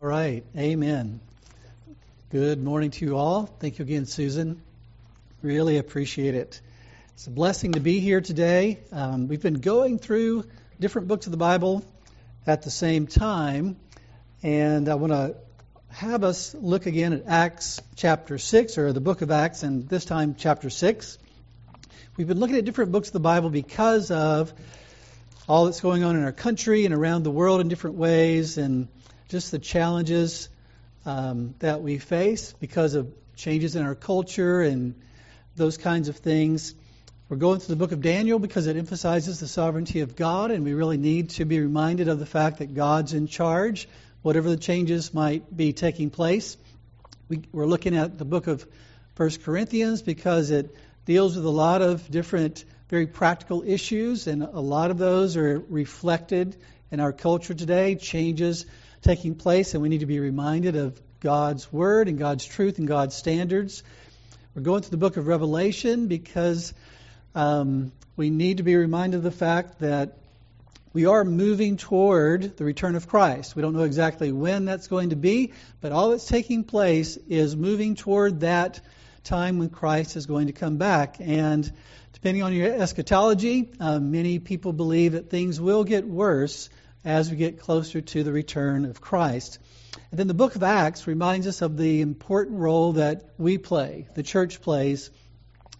[0.00, 1.18] All right, amen.
[2.30, 3.46] Good morning to you all.
[3.46, 4.62] Thank you again, Susan.
[5.42, 6.60] Really appreciate it.
[7.14, 8.78] It's a blessing to be here today.
[8.92, 10.44] Um, we've been going through
[10.78, 11.84] different books of the Bible
[12.46, 13.74] at the same time,
[14.40, 15.34] and I want to
[15.88, 20.04] have us look again at Acts chapter 6, or the book of Acts, and this
[20.04, 21.18] time chapter 6.
[22.16, 24.52] We've been looking at different books of the Bible because of
[25.48, 28.86] all that's going on in our country and around the world in different ways, and
[29.28, 30.48] just the challenges
[31.04, 34.94] um, that we face because of changes in our culture and
[35.54, 36.74] those kinds of things.
[37.28, 40.64] We're going through the book of Daniel because it emphasizes the sovereignty of God, and
[40.64, 43.86] we really need to be reminded of the fact that God's in charge,
[44.22, 46.56] whatever the changes might be taking place.
[47.28, 48.66] We, are looking at the book of
[49.14, 50.74] First Corinthians because it
[51.04, 55.58] deals with a lot of different, very practical issues, and a lot of those are
[55.68, 56.56] reflected
[56.90, 58.64] in our culture today, changes
[59.02, 62.86] taking place, and we need to be reminded of God's Word and God's truth and
[62.86, 63.82] God's standards.
[64.54, 66.74] We're going through the book of Revelation because
[67.34, 70.18] um, we need to be reminded of the fact that
[70.92, 73.54] we are moving toward the return of Christ.
[73.54, 77.54] We don't know exactly when that's going to be, but all that's taking place is
[77.54, 78.80] moving toward that
[79.22, 81.16] time when Christ is going to come back.
[81.20, 81.70] And
[82.14, 86.68] depending on your eschatology, uh, many people believe that things will get worse
[87.08, 89.58] as we get closer to the return of Christ.
[90.10, 94.06] And then the book of Acts reminds us of the important role that we play,
[94.14, 95.10] the church plays,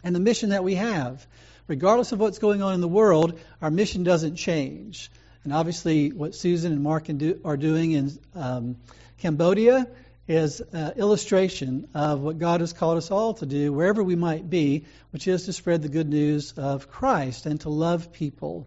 [0.02, 1.26] and the mission that we have.
[1.66, 5.10] Regardless of what's going on in the world, our mission doesn't change.
[5.44, 7.10] And obviously, what Susan and Mark
[7.44, 8.76] are doing in um,
[9.18, 9.86] Cambodia
[10.28, 14.48] is an illustration of what God has called us all to do, wherever we might
[14.48, 18.66] be, which is to spread the good news of Christ and to love people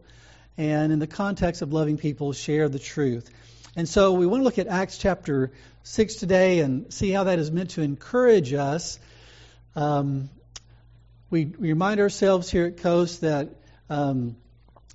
[0.62, 3.28] and in the context of loving people, share the truth.
[3.76, 7.40] And so we want to look at Acts chapter 6 today and see how that
[7.40, 9.00] is meant to encourage us.
[9.76, 10.30] Um,
[11.32, 13.50] we, we, remind ourselves here at Coast that
[13.90, 14.36] um,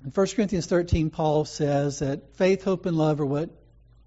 [0.05, 3.49] in 1 Corinthians 13, Paul says that faith, hope, and love are what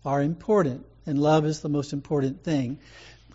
[0.03, 2.79] are important, and love is the most important thing.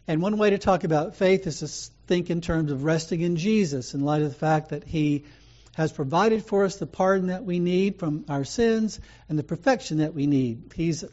[0.08, 3.36] And one way to talk about faith is to think in terms of resting in
[3.36, 5.26] Jesus in light of the fact that he
[5.76, 9.98] has provided for us the pardon that we need from our sins and the perfection
[9.98, 10.72] that we need.
[10.74, 11.04] He's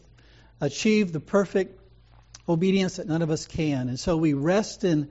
[0.61, 1.81] achieved the perfect
[2.49, 3.89] obedience that none of us can.
[3.89, 5.11] And so we rest in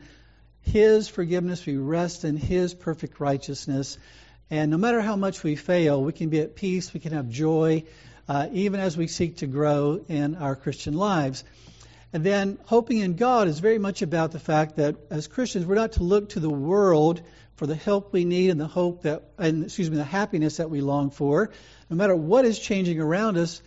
[0.61, 3.97] His forgiveness, we rest in His perfect righteousness.
[4.49, 7.27] And no matter how much we fail, we can be at peace, we can have
[7.27, 7.83] joy,
[8.29, 11.43] uh, even as we seek to grow in our Christian lives.
[12.13, 15.75] And then hoping in God is very much about the fact that as Christians, we're
[15.75, 17.21] not to look to the world
[17.55, 20.69] for the help we need and the hope that, and excuse me, the happiness that
[20.69, 21.51] we long for.
[21.89, 23.61] No matter what is changing around us,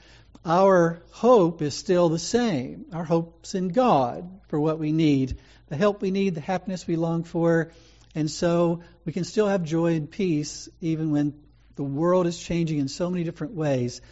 [0.45, 2.87] our hope is still the same.
[2.93, 5.39] Our hope's in God for what we need,
[5.69, 7.71] the help we need, the happiness we long for.
[8.15, 11.35] And so we can still have joy and peace even when
[11.77, 14.03] the world is changing in so many different ways.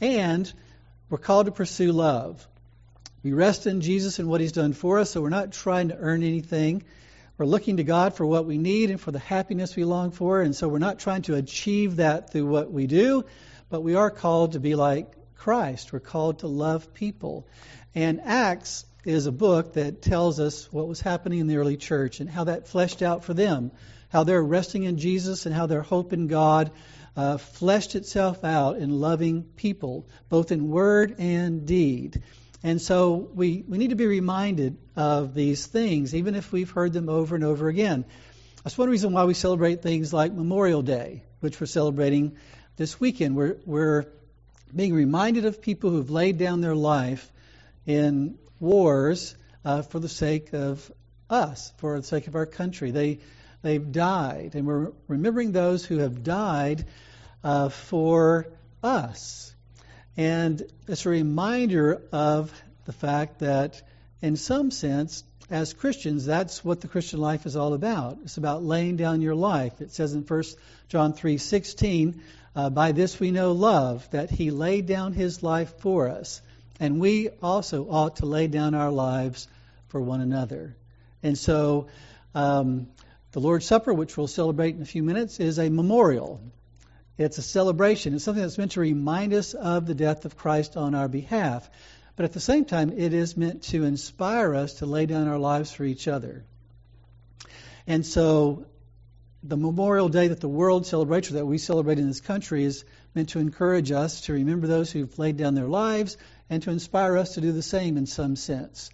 [0.00, 0.50] And
[1.10, 2.46] we're called to pursue love.
[3.22, 5.96] We rest in Jesus and what He's done for us, so we're not trying to
[5.96, 6.82] earn anything.
[7.36, 10.40] We're looking to God for what we need and for the happiness we long for,
[10.40, 13.24] and so we're not trying to achieve that through what we do,
[13.68, 15.92] but we are called to be like Christ.
[15.92, 17.46] We're called to love people.
[17.94, 22.20] And Acts is a book that tells us what was happening in the early church
[22.20, 23.70] and how that fleshed out for them,
[24.10, 26.70] how they're resting in Jesus and how their hope in God
[27.16, 32.22] uh, fleshed itself out in loving people, both in word and deed.
[32.62, 36.92] And so we, we need to be reminded of these things, even if we've heard
[36.92, 38.04] them over and over again.
[38.62, 42.36] That's one reason why we celebrate things like Memorial Day, which we're celebrating
[42.76, 43.34] this weekend.
[43.34, 44.06] We're, we're
[44.74, 47.30] being reminded of people who've laid down their life
[47.86, 49.34] in wars
[49.64, 50.92] uh, for the sake of
[51.30, 52.90] us, for the sake of our country.
[52.90, 53.20] They,
[53.62, 56.84] they've died, and we're remembering those who have died
[57.42, 58.48] uh, for
[58.82, 59.49] us.
[60.20, 62.52] And it's a reminder of
[62.84, 63.80] the fact that,
[64.20, 68.18] in some sense, as Christians, that's what the Christian life is all about.
[68.24, 69.80] It's about laying down your life.
[69.80, 70.58] It says in 1
[70.90, 72.20] John 3:16,
[72.54, 76.42] uh, "By this we know love, that He laid down His life for us,
[76.78, 79.48] and we also ought to lay down our lives
[79.88, 80.76] for one another."
[81.22, 81.86] And so,
[82.34, 82.88] um,
[83.32, 86.42] the Lord's Supper, which we'll celebrate in a few minutes, is a memorial.
[87.20, 88.14] It's a celebration.
[88.14, 91.68] It's something that's meant to remind us of the death of Christ on our behalf.
[92.16, 95.38] But at the same time, it is meant to inspire us to lay down our
[95.38, 96.46] lives for each other.
[97.86, 98.64] And so
[99.42, 102.86] the Memorial Day that the world celebrates, or that we celebrate in this country, is
[103.14, 106.16] meant to encourage us to remember those who've laid down their lives
[106.48, 108.88] and to inspire us to do the same in some sense.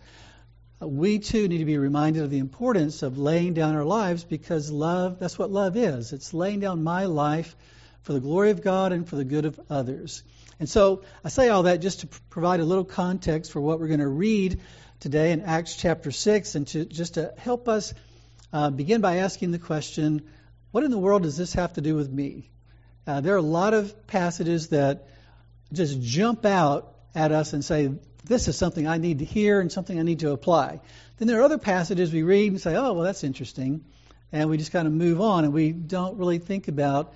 [0.82, 4.24] Uh, we too need to be reminded of the importance of laying down our lives
[4.24, 6.12] because love, that's what love is.
[6.12, 7.54] It's laying down my life
[8.06, 10.22] for the glory of God and for the good of others.
[10.60, 13.88] And so I say all that just to provide a little context for what we're
[13.88, 14.60] going to read
[15.00, 17.94] today in Acts chapter 6 and to just to help us
[18.52, 20.22] uh, begin by asking the question
[20.70, 22.48] what in the world does this have to do with me?
[23.08, 25.08] Uh, there are a lot of passages that
[25.72, 27.92] just jump out at us and say,
[28.22, 30.80] this is something I need to hear and something I need to apply.
[31.18, 33.84] Then there are other passages we read and say, oh, well, that's interesting.
[34.30, 37.12] And we just kind of move on and we don't really think about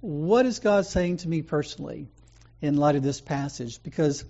[0.00, 2.08] what is God saying to me personally
[2.62, 3.82] in light of this passage?
[3.82, 4.24] Because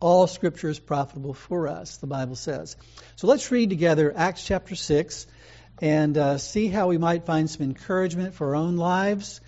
[0.00, 2.76] all scripture is profitable for us, the Bible says.
[3.16, 5.26] So let's read together Acts chapter 6
[5.80, 9.40] and uh, see how we might find some encouragement for our own lives,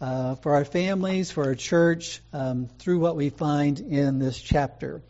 [0.00, 5.02] uh, for our families, for our church, um, through what we find in this chapter.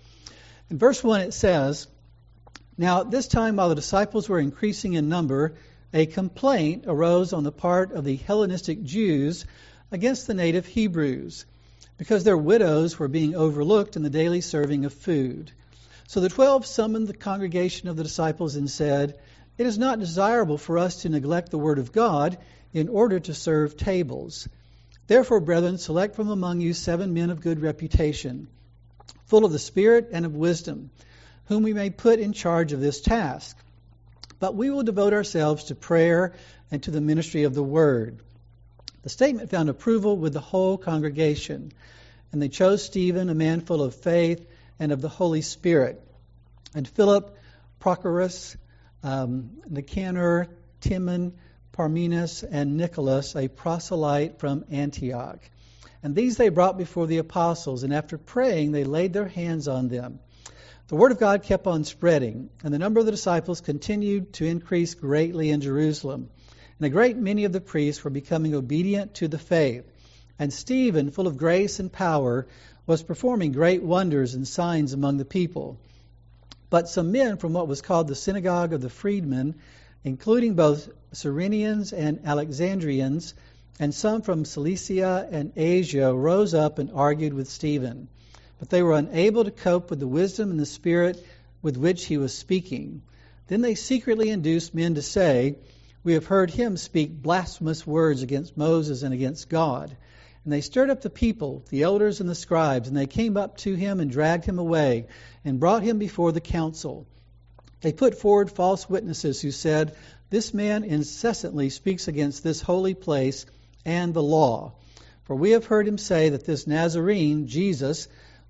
[0.70, 1.86] In verse 1, it says,
[2.76, 5.54] Now at this time, while the disciples were increasing in number,
[5.92, 9.44] a complaint arose on the part of the Hellenistic Jews
[9.90, 11.46] against the native Hebrews,
[11.98, 15.52] because their widows were being overlooked in the daily serving of food.
[16.06, 19.18] So the twelve summoned the congregation of the disciples and said,
[19.56, 22.38] It is not desirable for us to neglect the word of God
[22.72, 24.48] in order to serve tables.
[25.06, 28.48] Therefore, brethren, select from among you seven men of good reputation,
[29.26, 30.90] full of the Spirit and of wisdom,
[31.46, 33.56] whom we may put in charge of this task.
[34.40, 36.32] But we will devote ourselves to prayer
[36.70, 38.20] and to the ministry of the word.
[39.04, 41.72] The statement found approval with the whole congregation,
[42.32, 44.46] and they chose Stephen, a man full of faith
[44.80, 46.02] and of the Holy Spirit,
[46.74, 47.36] and Philip,
[47.80, 48.56] Prochorus,
[49.02, 50.48] um, Nicanor,
[50.80, 51.34] Timon,
[51.72, 55.40] Parmenas, and Nicholas, a proselyte from Antioch.
[56.02, 59.88] And these they brought before the apostles, and after praying, they laid their hands on
[59.88, 60.18] them.
[60.88, 64.46] The word of God kept on spreading, and the number of the disciples continued to
[64.46, 66.30] increase greatly in Jerusalem.
[66.78, 69.84] And a great many of the priests were becoming obedient to the faith.
[70.38, 72.46] And Stephen, full of grace and power,
[72.86, 75.78] was performing great wonders and signs among the people.
[76.70, 79.54] But some men from what was called the synagogue of the freedmen,
[80.02, 83.34] including both Cyrenians and Alexandrians,
[83.78, 88.08] and some from Cilicia and Asia, rose up and argued with Stephen.
[88.58, 91.24] But they were unable to cope with the wisdom and the spirit
[91.62, 93.02] with which he was speaking.
[93.46, 95.56] Then they secretly induced men to say,
[96.04, 99.96] we have heard him speak blasphemous words against Moses and against God.
[100.44, 103.56] And they stirred up the people, the elders and the scribes, and they came up
[103.58, 105.06] to him and dragged him away
[105.46, 107.06] and brought him before the council.
[107.80, 109.96] They put forward false witnesses who said,
[110.28, 113.46] This man incessantly speaks against this holy place
[113.86, 114.74] and the law.
[115.24, 118.08] For we have heard him say that this Nazarene, Jesus,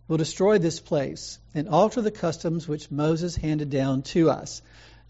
[0.09, 4.61] will destroy this place and alter the customs which Moses handed down to us.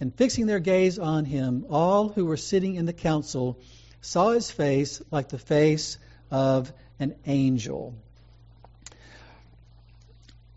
[0.00, 3.61] And fixing their gaze on him, all who were sitting in the council
[4.00, 5.99] saw his face like the face
[6.31, 7.94] of an angel.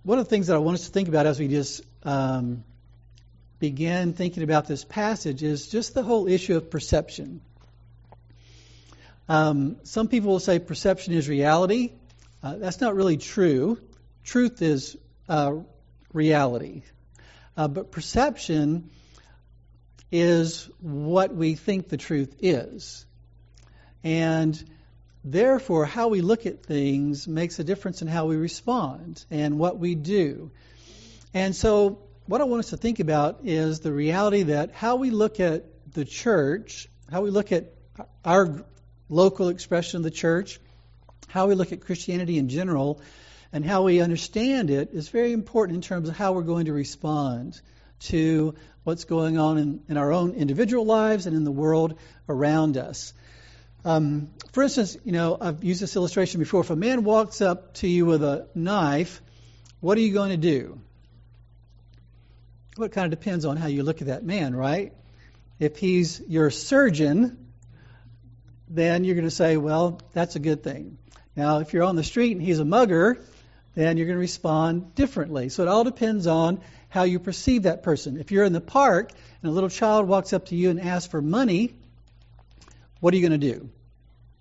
[0.03, 2.63] One of the things that I want us to think about as we just um,
[3.59, 7.41] begin thinking about this passage is just the whole issue of perception.
[9.29, 11.91] Um, some people will say perception is reality.
[12.41, 13.79] Uh, that's not really true.
[14.23, 14.95] Truth is
[15.27, 15.55] uh,
[16.13, 16.83] reality.
[17.57, 18.89] Uh, but perception
[20.11, 23.05] is what we think the truth is.
[24.03, 24.61] And
[25.23, 29.79] therefore, how we look at things makes a difference in how we respond and what
[29.79, 30.51] we do.
[31.33, 35.11] And so, what I want us to think about is the reality that how we
[35.11, 37.73] look at the church, how we look at
[38.23, 38.65] our
[39.09, 40.59] local expression of the church,
[41.27, 43.01] how we look at Christianity in general,
[43.53, 46.73] and how we understand it is very important in terms of how we're going to
[46.73, 47.59] respond
[47.99, 51.97] to what's going on in, in our own individual lives and in the world
[52.29, 53.13] around us.
[53.83, 56.61] Um, for instance, you know, I've used this illustration before.
[56.61, 59.21] If a man walks up to you with a knife,
[59.79, 60.81] what are you going to do?
[62.77, 64.93] Well, it kind of depends on how you look at that man, right?
[65.59, 67.51] If he's your surgeon,
[68.69, 70.97] then you're going to say, well, that's a good thing.
[71.35, 73.23] Now, if you're on the street and he's a mugger,
[73.75, 75.49] then you're going to respond differently.
[75.49, 78.17] So it all depends on how you perceive that person.
[78.17, 81.09] If you're in the park and a little child walks up to you and asks
[81.09, 81.73] for money,
[82.99, 83.69] what are you going to do?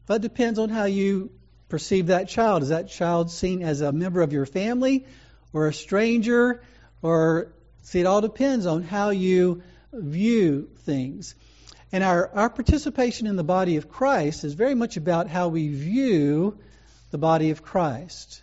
[0.06, 1.30] That depends on how you
[1.68, 2.62] perceive that child.
[2.62, 5.06] Is that child seen as a member of your family
[5.52, 6.62] or a stranger?
[7.02, 7.48] Or,
[7.82, 9.62] see, it all depends on how you
[9.92, 11.34] view things.
[11.92, 15.68] And our, our participation in the body of Christ is very much about how we
[15.68, 16.58] view
[17.10, 18.42] the body of Christ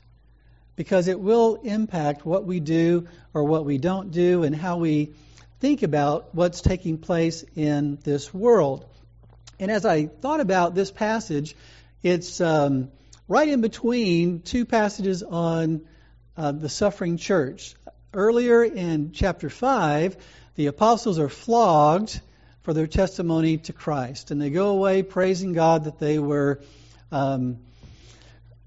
[0.75, 5.13] because it will impact what we do or what we don't do and how we
[5.59, 8.85] think about what's taking place in this world.
[9.59, 11.55] And as I thought about this passage,
[12.01, 12.89] it's um,
[13.27, 15.81] right in between two passages on
[16.35, 17.75] uh, the suffering church.
[18.13, 20.17] Earlier in chapter 5,
[20.55, 22.19] the apostles are flogged
[22.63, 26.61] for their testimony to Christ, and they go away praising God that they were.
[27.11, 27.59] Um,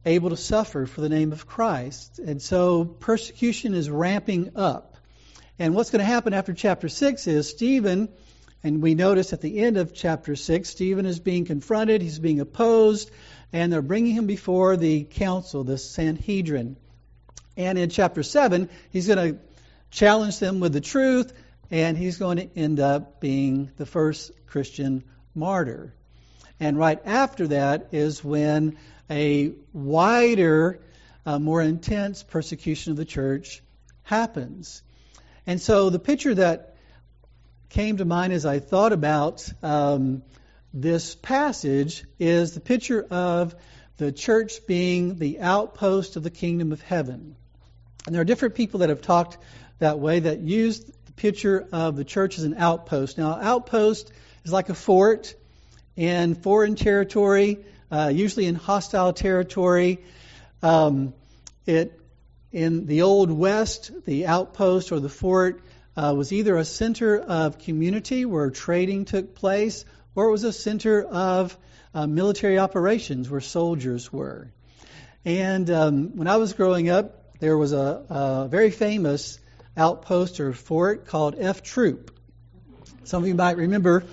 [0.07, 2.21] able to suffer for the name of Christ.
[2.21, 4.97] And so persecution is ramping up.
[5.59, 8.09] And what's going to happen after chapter 6 is Stephen,
[8.63, 12.41] and we notice at the end of chapter 6, Stephen is being confronted, he's being
[12.41, 13.11] opposed,
[13.53, 16.77] and they're bringing him before the council, the Sanhedrin.
[17.57, 19.39] And in chapter 7, he's going to
[19.91, 21.33] challenge them with the truth,
[21.71, 25.95] and he's going to end up being the first Christian martyr.
[26.61, 28.77] And right after that is when
[29.11, 30.81] a wider,
[31.25, 33.63] uh, more intense persecution of the church
[34.03, 34.83] happens.
[35.47, 36.77] And so the picture that
[37.69, 40.23] came to mind as I thought about um,
[40.73, 43.55] this passage is the picture of
[43.97, 47.37] the church being the outpost of the kingdom of heaven.
[48.07, 49.39] And there are different people that have talked
[49.79, 53.19] that way that use the picture of the church as an outpost.
[53.19, 54.13] Now, outpost
[54.45, 55.35] is like a fort
[55.97, 60.05] in foreign territory uh, usually in hostile territory.
[60.63, 61.15] Um,
[61.67, 62.01] it
[62.53, 65.63] in the old west, the outpost or the fort
[65.97, 70.53] uh, was either a center of community where trading took place, or it was a
[70.53, 71.57] center of
[71.95, 74.51] uh, military operations where soldiers were.
[75.25, 79.39] And um, when I was growing up, there was a, a very famous
[79.77, 82.11] outpost or fort called F Troop.
[83.05, 84.05] Some of you might remember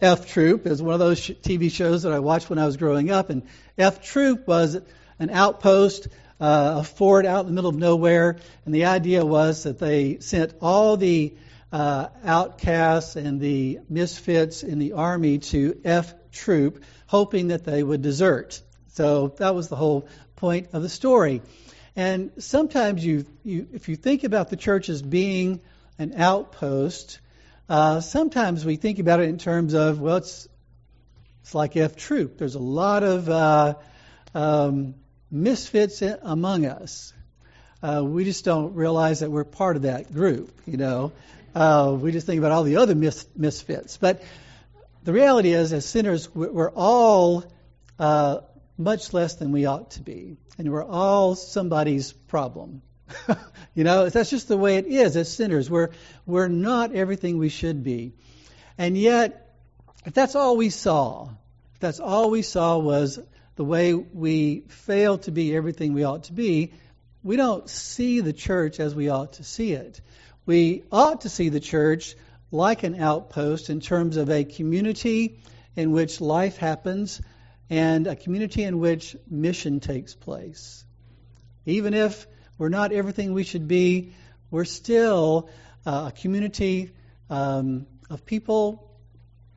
[0.00, 3.10] F Troop is one of those TV shows that I watched when I was growing
[3.10, 3.42] up, and
[3.78, 4.78] F Troop was
[5.18, 6.08] an outpost,
[6.40, 10.18] uh, a fort out in the middle of nowhere, and the idea was that they
[10.20, 11.34] sent all the
[11.72, 18.02] uh, outcasts and the misfits in the army to F Troop, hoping that they would
[18.02, 18.60] desert.
[18.88, 21.42] So that was the whole point of the story.
[21.94, 25.60] And sometimes you, you if you think about the church as being
[25.98, 27.20] an outpost,
[27.68, 30.48] uh, sometimes we think about it in terms of, well, it's,
[31.42, 32.38] it's like F Troop.
[32.38, 33.74] There's a lot of uh,
[34.34, 34.94] um,
[35.30, 37.12] misfits among us.
[37.82, 41.12] Uh, we just don't realize that we're part of that group, you know.
[41.54, 43.96] Uh, we just think about all the other mis- misfits.
[43.96, 44.22] But
[45.02, 47.44] the reality is, as sinners, we're all
[47.98, 48.38] uh,
[48.78, 50.36] much less than we ought to be.
[50.58, 52.82] And we're all somebody's problem.
[53.74, 55.70] you know, that's just the way it is as sinners.
[55.70, 55.90] We're,
[56.26, 58.12] we're not everything we should be.
[58.78, 59.54] And yet,
[60.04, 61.28] if that's all we saw,
[61.74, 63.18] if that's all we saw was
[63.56, 66.72] the way we fail to be everything we ought to be,
[67.22, 70.00] we don't see the church as we ought to see it.
[70.44, 72.16] We ought to see the church
[72.50, 75.40] like an outpost in terms of a community
[75.76, 77.20] in which life happens
[77.70, 80.84] and a community in which mission takes place.
[81.64, 82.26] Even if
[82.62, 84.12] we're not everything we should be.
[84.48, 85.48] We're still
[85.84, 86.92] uh, a community
[87.28, 88.88] um, of people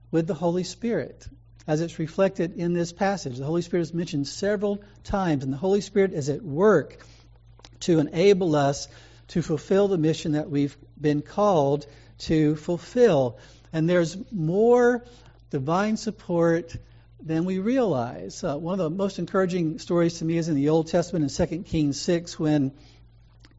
[0.10, 1.28] with the Holy Spirit,
[1.68, 3.38] as it's reflected in this passage.
[3.38, 6.98] The Holy Spirit is mentioned several times, and the Holy Spirit is at work
[7.82, 8.88] to enable us
[9.28, 11.86] to fulfill the mission that we've been called
[12.22, 13.38] to fulfill.
[13.72, 15.06] And there's more
[15.52, 16.76] divine support
[17.22, 18.44] than we realize.
[18.44, 21.48] Uh, one of the most encouraging stories to me is in the Old Testament in
[21.48, 22.72] 2 Kings 6 when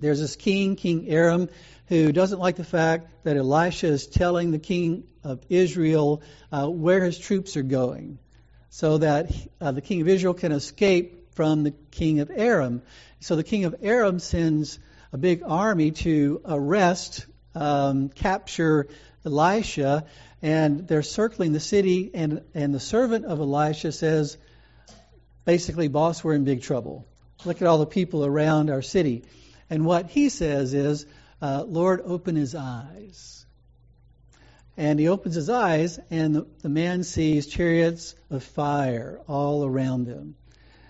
[0.01, 1.49] there's this king, King Aram,
[1.89, 6.23] who doesn't like the fact that Elisha is telling the king of Israel
[6.53, 8.19] uh, where his troops are going
[8.71, 12.83] so that uh, the king of Israel can escape from the king of Aram.
[13.21, 14.79] So the king of Aram sends
[15.13, 17.25] a big army to arrest,
[17.55, 18.89] um, capture
[19.25, 20.05] Elisha,
[20.43, 24.37] and they're circling the city, and, and the servant of Elisha says,
[25.45, 27.07] basically, boss, we're in big trouble.
[27.45, 29.25] Look at all the people around our city.
[29.69, 31.07] And what he says is,
[31.43, 33.45] uh, Lord, open his eyes.
[34.77, 40.07] And he opens his eyes, and the, the man sees chariots of fire all around
[40.07, 40.35] them.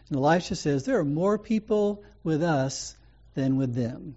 [0.09, 2.97] And Elisha says, There are more people with us
[3.35, 4.16] than with them.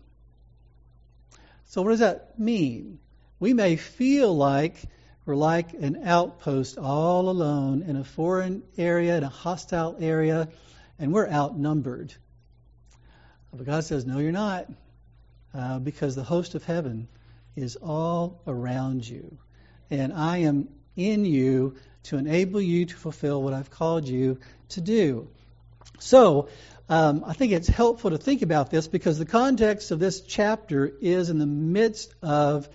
[1.67, 2.99] So, what does that mean?
[3.39, 4.75] We may feel like
[5.25, 10.49] we're like an outpost all alone in a foreign area, in a hostile area,
[10.97, 12.13] and we're outnumbered.
[13.53, 14.67] But God says, No, you're not.
[15.53, 17.07] Uh, because the host of heaven
[17.55, 19.37] is all around you.
[19.89, 24.39] And I am in you to enable you to fulfill what I've called you
[24.69, 25.27] to do.
[25.97, 26.49] So,
[26.87, 30.91] um, I think it's helpful to think about this because the context of this chapter
[31.01, 32.69] is in the midst of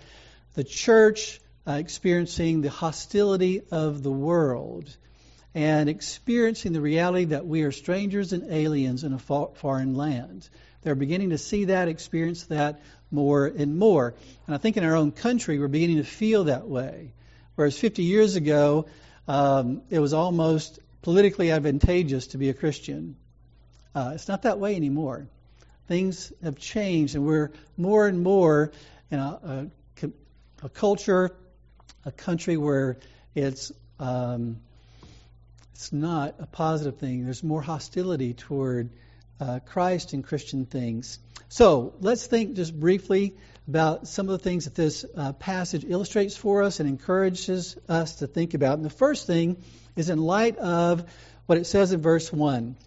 [0.53, 4.95] the church uh, experiencing the hostility of the world
[5.55, 10.47] and experiencing the reality that we are strangers and aliens in a foreign land.
[10.81, 14.13] They're beginning to see that, experience that more and more.
[14.45, 17.13] And I think in our own country, we're beginning to feel that way.
[17.55, 18.87] Whereas 50 years ago,
[19.29, 23.15] um, it was almost politically advantageous to be a Christian.
[23.95, 25.25] Uh, it's not that way anymore.
[25.87, 28.73] Things have changed, and we're more and more
[29.09, 29.69] in a,
[30.03, 30.09] a,
[30.63, 31.33] a culture,
[32.03, 32.97] a country where
[33.35, 34.57] it's um,
[35.75, 37.25] it's not a positive thing.
[37.25, 38.91] There's more hostility toward
[39.41, 41.19] uh, Christ and Christian things.
[41.49, 43.35] So let's think just briefly
[43.67, 48.15] about some of the things that this uh, passage illustrates for us and encourages us
[48.19, 48.77] to think about.
[48.77, 49.61] And the first thing
[49.97, 51.11] is in light of
[51.45, 52.77] what it says in verse 1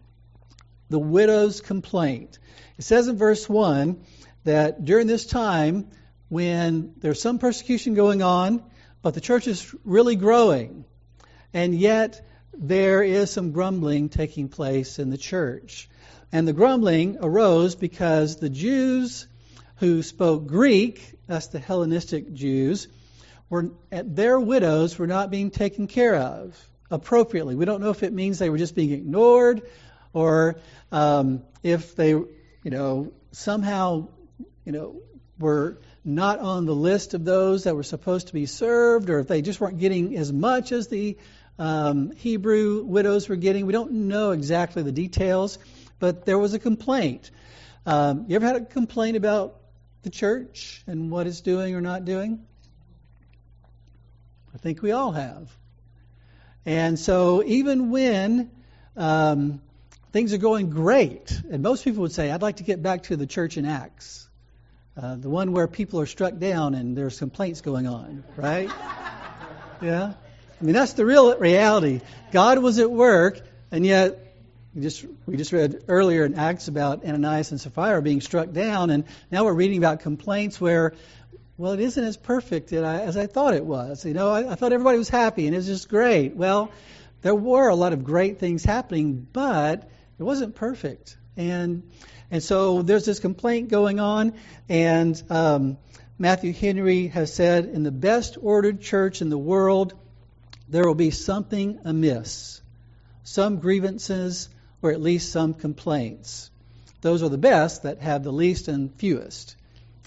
[0.89, 2.39] the widow's complaint.
[2.79, 4.03] It says in verse 1
[4.45, 5.91] that during this time,
[6.31, 8.63] when there's some persecution going on,
[9.03, 10.87] but the church is really growing,
[11.53, 12.25] and yet
[12.59, 15.89] there is some grumbling taking place in the church.
[16.33, 19.27] And the grumbling arose because the Jews
[19.77, 22.89] who spoke Greek, that's the Hellenistic Jews,
[23.49, 26.57] were their widows were not being taken care of
[26.91, 27.55] appropriately.
[27.55, 29.63] We don't know if it means they were just being ignored
[30.13, 30.57] or
[30.91, 34.09] um, if they, you know, somehow,
[34.65, 35.01] you know,
[35.39, 39.29] were not on the list of those that were supposed to be served, or if
[39.29, 41.17] they just weren't getting as much as the
[41.59, 43.67] um, Hebrew widows were getting.
[43.67, 45.59] We don't know exactly the details,
[45.99, 47.31] but there was a complaint.
[47.87, 49.57] Um, you ever had a complaint about
[50.03, 52.45] the church and what it's doing or not doing?
[54.55, 55.51] I think we all have.
[56.65, 58.51] And so, even when
[58.97, 59.61] um,
[60.13, 61.41] things are going great.
[61.51, 64.29] And most people would say, I'd like to get back to the church in Acts,
[65.01, 68.71] uh, the one where people are struck down and there's complaints going on, right?
[69.83, 70.15] yeah?
[70.61, 72.01] I mean, that's the real reality.
[72.33, 73.41] God was at work,
[73.71, 74.35] and yet
[74.75, 78.91] we just, we just read earlier in Acts about Ananias and Sapphira being struck down,
[78.91, 80.95] and now we're reading about complaints where,
[81.57, 84.05] well, it isn't as perfect as I thought it was.
[84.05, 86.35] You know, I, I thought everybody was happy and it was just great.
[86.35, 86.73] Well,
[87.23, 91.17] there were a lot of great things happening, but it wasn't perfect.
[91.37, 91.89] And
[92.31, 94.35] and so there's this complaint going on,
[94.69, 95.79] and um,
[96.19, 99.95] Matthew Henry has said, in the best ordered church in the world,
[100.69, 102.61] there will be something amiss,
[103.25, 104.49] some grievances,
[104.83, 106.51] or at least some complaints.
[107.01, 109.57] Those are the best that have the least and fewest.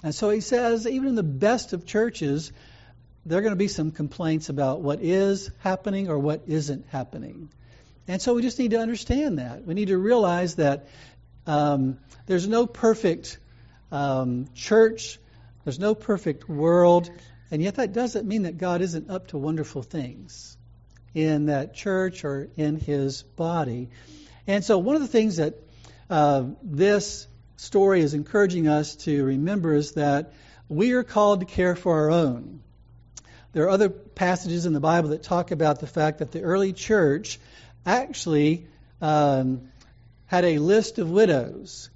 [0.04, 2.52] And so he says, even in the best of churches,
[3.26, 7.50] there are going to be some complaints about what is happening or what isn't happening.
[8.08, 9.66] And so we just need to understand that.
[9.66, 10.88] We need to realize that
[11.46, 13.38] um, there's no perfect
[13.92, 15.20] um, church,
[15.64, 17.10] there's no perfect world,
[17.52, 20.58] and yet that doesn't mean that God isn't up to wonderful things
[21.14, 23.90] in that church or in his body.
[24.48, 25.56] And so one of the things that
[26.10, 30.34] uh, this story is encouraging us to remember is that
[30.70, 32.62] we are called to care for our own.
[33.52, 36.72] There are other passages in the Bible that talk about the fact that the early
[36.72, 37.40] church
[37.86, 38.68] actually
[39.02, 39.70] um,
[40.26, 41.90] had a list of widows.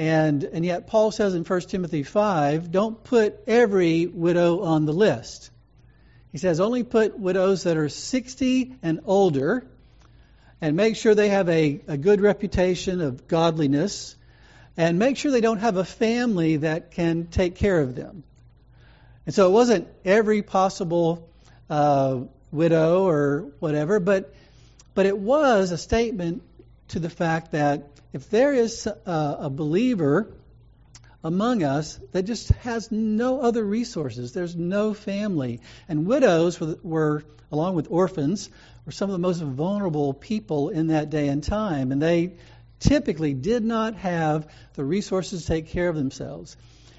[0.00, 4.94] And, and yet, Paul says in 1 Timothy 5 don't put every widow on the
[4.94, 5.50] list.
[6.32, 9.66] He says only put widows that are 60 and older
[10.58, 14.16] and make sure they have a, a good reputation of godliness
[14.74, 18.22] and make sure they don't have a family that can take care of them.
[19.26, 21.28] And so it wasn't every possible
[21.68, 24.34] uh, widow or whatever, but
[24.94, 26.42] but it was a statement
[26.88, 30.32] to the fact that if there is a, a believer
[31.22, 37.24] among us that just has no other resources, there's no family, and widows were, were
[37.52, 38.48] along with orphans,
[38.86, 42.34] were some of the most vulnerable people in that day and time, and they
[42.78, 46.56] typically did not have the resources to take care of themselves.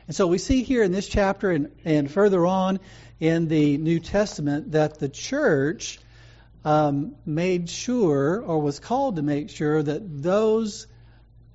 [0.07, 2.79] And so we see here in this chapter and, and further on
[3.19, 5.99] in the New Testament that the church
[6.63, 10.87] um, made sure, or was called to make sure, that those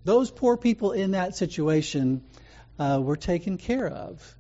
[0.07, 2.23] those poor people in that situation
[2.79, 4.37] uh, were taken care of.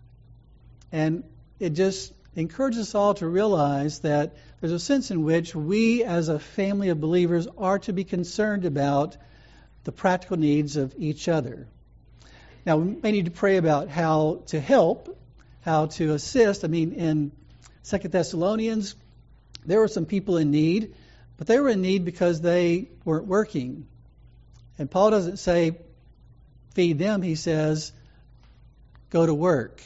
[0.92, 1.24] And
[1.58, 6.28] it just encourages us all to realize that there's a sense in which we, as
[6.28, 9.16] a family of believers, are to be concerned about
[9.84, 11.66] the practical needs of each other.
[12.64, 15.18] Now, we may need to pray about how to help,
[15.62, 16.64] how to assist.
[16.64, 17.32] I mean, in
[17.82, 18.94] Second Thessalonians,
[19.64, 20.94] there were some people in need,
[21.38, 23.86] but they were in need because they weren't working.
[24.78, 25.78] And Paul doesn't say
[26.74, 27.92] feed them, he says
[29.10, 29.82] go to work.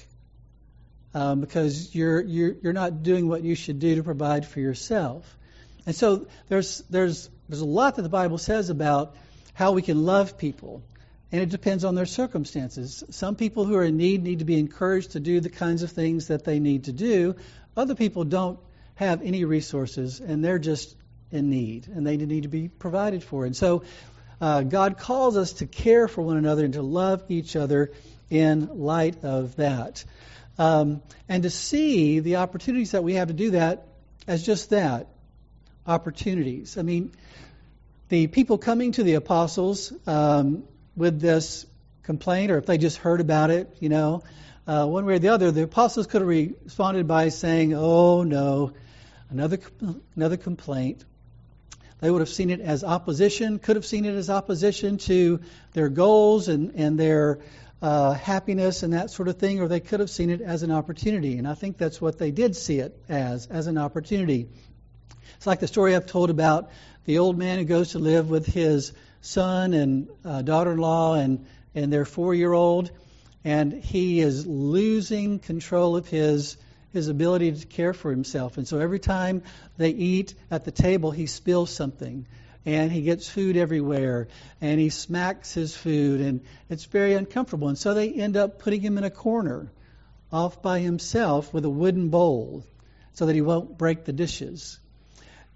[1.12, 5.36] Um, because you're, you're you're not doing what you should do to provide for yourself.
[5.84, 9.16] And so there's there's there's a lot that the Bible says about
[9.54, 10.82] how we can love people.
[11.32, 13.04] And it depends on their circumstances.
[13.10, 15.90] Some people who are in need need to be encouraged to do the kinds of
[15.90, 17.36] things that they need to do.
[17.76, 18.58] Other people don't
[18.96, 20.96] have any resources and they're just
[21.30, 23.44] in need and they need to be provided for.
[23.44, 23.84] And so
[24.40, 27.92] uh, God calls us to care for one another and to love each other
[28.30, 30.04] in light of that.
[30.58, 33.86] Um, and to see the opportunities that we have to do that
[34.26, 35.08] as just that
[35.86, 36.78] opportunities.
[36.78, 37.12] I mean,
[38.08, 40.64] the people coming to the apostles um,
[40.96, 41.66] with this
[42.02, 44.22] complaint, or if they just heard about it, you know,
[44.66, 48.72] uh, one way or the other, the apostles could have responded by saying, "Oh no,
[49.30, 49.58] another
[50.14, 51.04] another complaint."
[52.00, 55.40] They would have seen it as opposition, could have seen it as opposition to
[55.72, 57.40] their goals and and their
[57.82, 60.70] uh, happiness and that sort of thing, or they could have seen it as an
[60.70, 61.38] opportunity.
[61.38, 64.48] And I think that's what they did see it as, as an opportunity.
[65.36, 66.70] It's like the story I've told about
[67.06, 71.92] the old man who goes to live with his son and uh, daughter-in-law and and
[71.92, 72.90] their four-year-old,
[73.44, 76.56] and he is losing control of his
[76.92, 78.56] his ability to care for himself.
[78.56, 79.42] And so every time
[79.76, 82.26] they eat at the table, he spills something.
[82.66, 84.28] And he gets food everywhere,
[84.60, 87.68] and he smacks his food, and it's very uncomfortable.
[87.68, 89.72] And so they end up putting him in a corner,
[90.30, 92.66] off by himself, with a wooden bowl,
[93.14, 94.78] so that he won't break the dishes.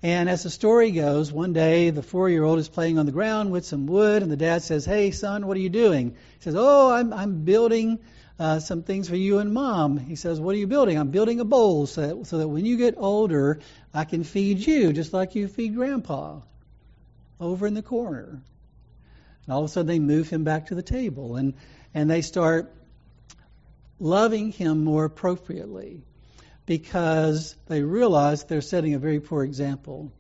[0.03, 3.13] And as the story goes, one day the four year old is playing on the
[3.13, 6.11] ground with some wood, and the dad says, Hey, son, what are you doing?
[6.11, 7.99] He says, Oh, I'm, I'm building
[8.39, 9.97] uh, some things for you and mom.
[9.97, 10.99] He says, What are you building?
[10.99, 13.61] I'm building a bowl so that, so that when you get older,
[13.93, 16.41] I can feed you just like you feed grandpa
[17.41, 18.43] over in the corner.
[19.47, 21.55] And all of a sudden, they move him back to the table and,
[21.93, 22.73] and they start
[24.01, 26.03] loving him more appropriately
[26.67, 30.13] because they realize they're setting a very poor example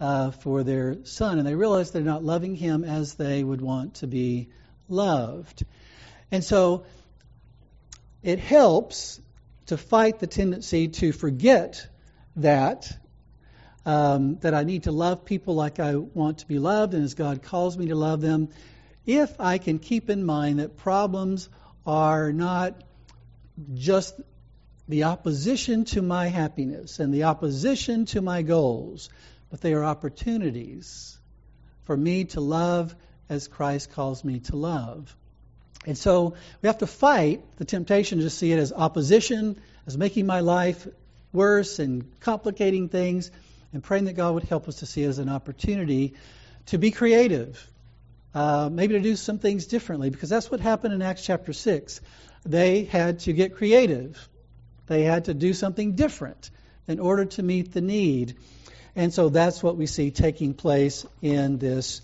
[0.00, 3.94] uh, for their son, and they realize they're not loving him as they would want
[3.96, 4.48] to be
[4.88, 5.64] loved.
[6.32, 6.86] And so
[8.22, 9.20] it helps
[9.66, 11.86] to fight the tendency to forget
[12.36, 12.90] that.
[13.84, 17.14] Um, that I need to love people like I want to be loved and as
[17.14, 18.50] God calls me to love them,
[19.06, 21.48] if I can keep in mind that problems
[21.84, 22.80] are not
[23.74, 24.14] just
[24.88, 29.10] the opposition to my happiness and the opposition to my goals,
[29.50, 31.18] but they are opportunities
[31.84, 32.94] for me to love
[33.28, 35.16] as Christ calls me to love.
[35.86, 40.26] And so we have to fight the temptation to see it as opposition, as making
[40.26, 40.86] my life
[41.32, 43.30] worse and complicating things,
[43.72, 46.14] and praying that God would help us to see it as an opportunity
[46.66, 47.68] to be creative,
[48.34, 52.00] uh, maybe to do some things differently, because that's what happened in Acts chapter 6.
[52.44, 54.28] They had to get creative.
[54.86, 56.50] They had to do something different
[56.86, 58.36] in order to meet the need.
[58.94, 62.02] And so that's what we see taking place in this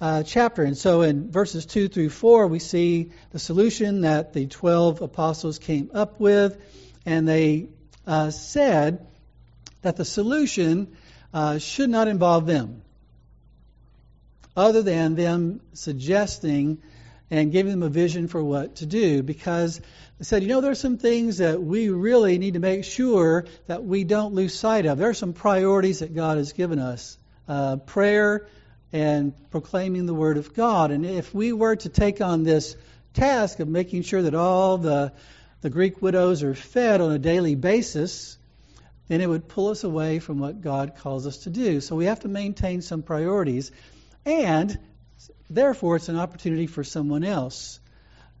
[0.00, 0.62] uh, chapter.
[0.62, 5.58] And so in verses 2 through 4, we see the solution that the 12 apostles
[5.58, 6.58] came up with.
[7.06, 7.68] And they
[8.06, 9.06] uh, said
[9.82, 10.96] that the solution
[11.32, 12.82] uh, should not involve them,
[14.56, 16.80] other than them suggesting
[17.30, 19.22] and giving them a vision for what to do.
[19.22, 19.80] Because
[20.18, 23.84] they said, you know, there's some things that we really need to make sure that
[23.84, 24.98] we don't lose sight of.
[24.98, 28.46] There are some priorities that God has given us uh, prayer
[28.94, 30.92] and proclaiming the Word of God.
[30.92, 32.76] And if we were to take on this
[33.12, 35.12] task of making sure that all the,
[35.62, 38.38] the Greek widows are fed on a daily basis,
[39.08, 41.80] then it would pull us away from what God calls us to do.
[41.80, 43.72] So we have to maintain some priorities.
[44.24, 44.78] And
[45.50, 47.80] therefore, it's an opportunity for someone else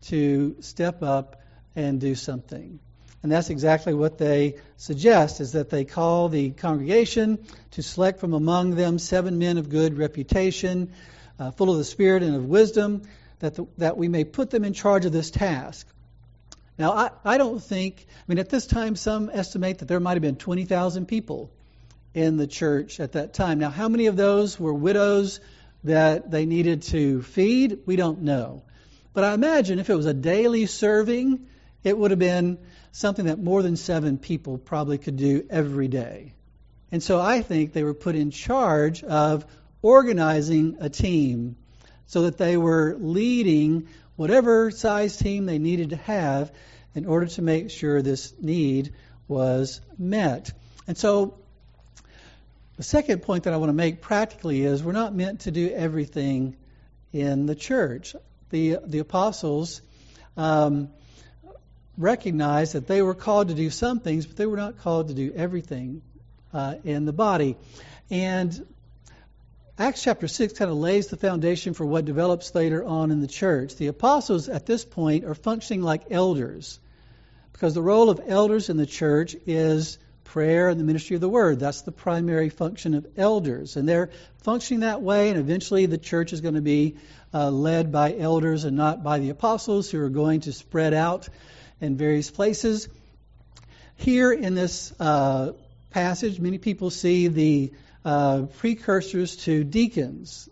[0.02, 1.42] to step up
[1.74, 2.78] and do something.
[3.24, 7.38] And that's exactly what they suggest is that they call the congregation
[7.70, 10.92] to select from among them seven men of good reputation,
[11.38, 13.00] uh, full of the Spirit and of wisdom,
[13.38, 15.86] that, the, that we may put them in charge of this task.
[16.76, 20.16] Now, I, I don't think, I mean, at this time, some estimate that there might
[20.16, 21.50] have been 20,000 people
[22.12, 23.58] in the church at that time.
[23.58, 25.40] Now, how many of those were widows
[25.84, 27.78] that they needed to feed?
[27.86, 28.64] We don't know.
[29.14, 31.46] But I imagine if it was a daily serving,
[31.84, 32.58] it would have been
[32.92, 36.32] something that more than seven people probably could do every day.
[36.90, 39.44] And so I think they were put in charge of
[39.82, 41.56] organizing a team
[42.06, 46.52] so that they were leading whatever size team they needed to have
[46.94, 48.94] in order to make sure this need
[49.26, 50.52] was met.
[50.86, 51.38] And so
[52.76, 55.70] the second point that I want to make practically is we're not meant to do
[55.70, 56.56] everything
[57.12, 58.14] in the church.
[58.50, 59.82] The, the apostles
[60.36, 60.90] um,
[61.96, 65.14] recognized that they were called to do some things, but they were not called to
[65.14, 66.02] do everything
[66.52, 67.56] uh, in the body.
[68.10, 68.66] And
[69.78, 73.26] Acts chapter 6 kind of lays the foundation for what develops later on in the
[73.26, 73.76] church.
[73.76, 76.78] The apostles at this point are functioning like elders
[77.52, 81.28] because the role of elders in the church is prayer and the ministry of the
[81.28, 81.60] word.
[81.60, 83.76] That's the primary function of elders.
[83.76, 86.96] And they're functioning that way, and eventually the church is going to be
[87.32, 91.28] uh, led by elders and not by the apostles who are going to spread out
[91.80, 92.88] in various places.
[93.96, 95.52] Here in this uh,
[95.90, 97.72] passage, many people see the
[98.04, 100.48] uh, precursors to deacons.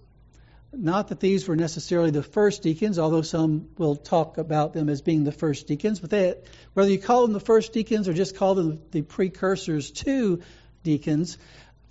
[0.73, 5.03] Not that these were necessarily the first deacons, although some will talk about them as
[5.03, 6.35] being the first deacons, but they,
[6.73, 10.43] whether you call them the first deacons or just call them the precursors to
[10.83, 11.37] deacons,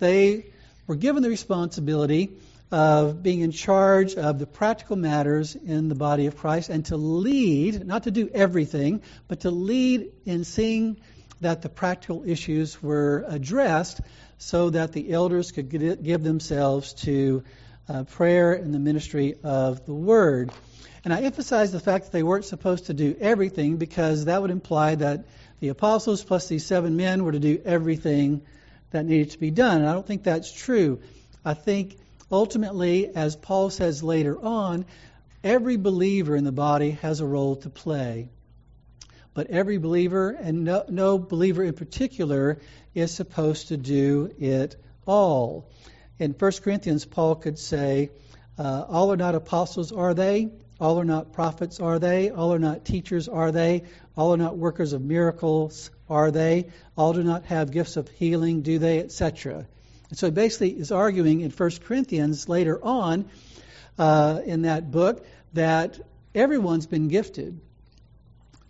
[0.00, 0.46] they
[0.88, 2.30] were given the responsibility
[2.72, 6.96] of being in charge of the practical matters in the body of Christ and to
[6.96, 10.96] lead, not to do everything, but to lead in seeing
[11.42, 14.00] that the practical issues were addressed
[14.38, 15.68] so that the elders could
[16.02, 17.44] give themselves to
[17.88, 20.50] uh, prayer and the ministry of the word.
[21.04, 24.50] And I emphasize the fact that they weren't supposed to do everything because that would
[24.50, 25.26] imply that
[25.60, 28.42] the apostles plus these seven men were to do everything
[28.92, 29.80] that needed to be done.
[29.80, 31.00] And I don't think that's true.
[31.44, 31.96] I think
[32.32, 34.86] ultimately, as Paul says later on,
[35.44, 38.30] every believer in the body has a role to play.
[39.34, 42.58] But every believer, and no, no believer in particular,
[42.94, 45.70] is supposed to do it all.
[46.18, 48.10] In 1 Corinthians, Paul could say,
[48.58, 50.50] uh, All are not apostles, are they?
[50.80, 52.30] All are not prophets, are they?
[52.30, 53.84] All are not teachers, are they?
[54.16, 56.66] All are not workers of miracles, are they?
[56.96, 58.98] All do not have gifts of healing, do they?
[58.98, 59.66] Etc.
[60.12, 63.30] And so he basically is arguing in 1 Corinthians later on
[63.98, 65.98] uh, in that book that
[66.34, 67.58] everyone's been gifted,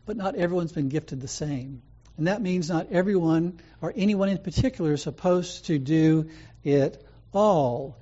[0.07, 1.83] but not everyone's been gifted the same.
[2.17, 6.31] And that means not everyone or anyone in particular is supposed to do
[6.63, 7.99] it all.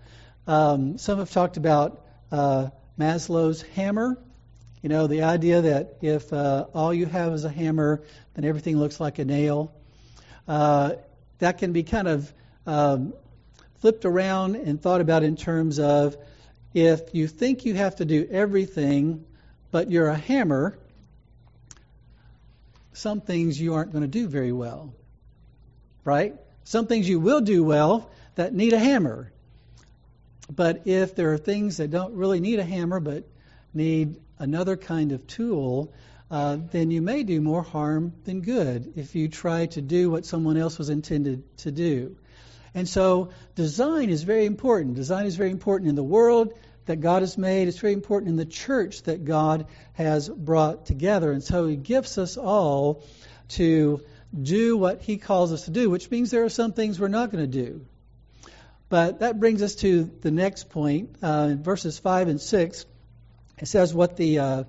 [0.46, 4.18] Um, some have talked about uh, Maslow's hammer.
[4.82, 8.02] You know, the idea that if uh, all you have is a hammer,
[8.34, 9.72] then everything looks like a nail.
[10.46, 10.96] Uh,
[11.38, 12.30] that can be kind of
[12.66, 13.14] um,
[13.80, 16.16] flipped around and thought about in terms of
[16.72, 19.24] if you think you have to do everything,
[19.70, 20.78] but you're a hammer,
[22.92, 24.94] some things you aren't going to do very well.
[26.04, 26.36] Right?
[26.64, 29.32] Some things you will do well that need a hammer.
[30.54, 33.24] But if there are things that don't really need a hammer but
[33.72, 35.92] need another kind of tool,
[36.30, 40.24] uh, then you may do more harm than good if you try to do what
[40.24, 42.16] someone else was intended to do.
[42.74, 44.94] And so design is very important.
[44.94, 46.54] Design is very important in the world
[46.86, 47.68] that God has made.
[47.68, 51.32] It's very important in the church that God has brought together.
[51.32, 53.04] And so He gifts us all
[53.50, 54.02] to
[54.40, 57.30] do what He calls us to do, which means there are some things we're not
[57.30, 57.84] going to do.
[58.88, 62.86] But that brings us to the next point, uh, in verses 5 and 6.
[63.58, 64.64] It says what the uh,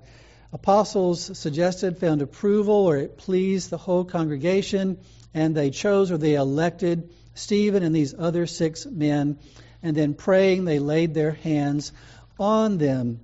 [0.52, 4.98] apostles suggested found approval or it pleased the whole congregation,
[5.34, 9.38] and they chose or they elected Stephen and these other six men
[9.82, 11.92] and then praying, they laid their hands
[12.38, 13.20] on them.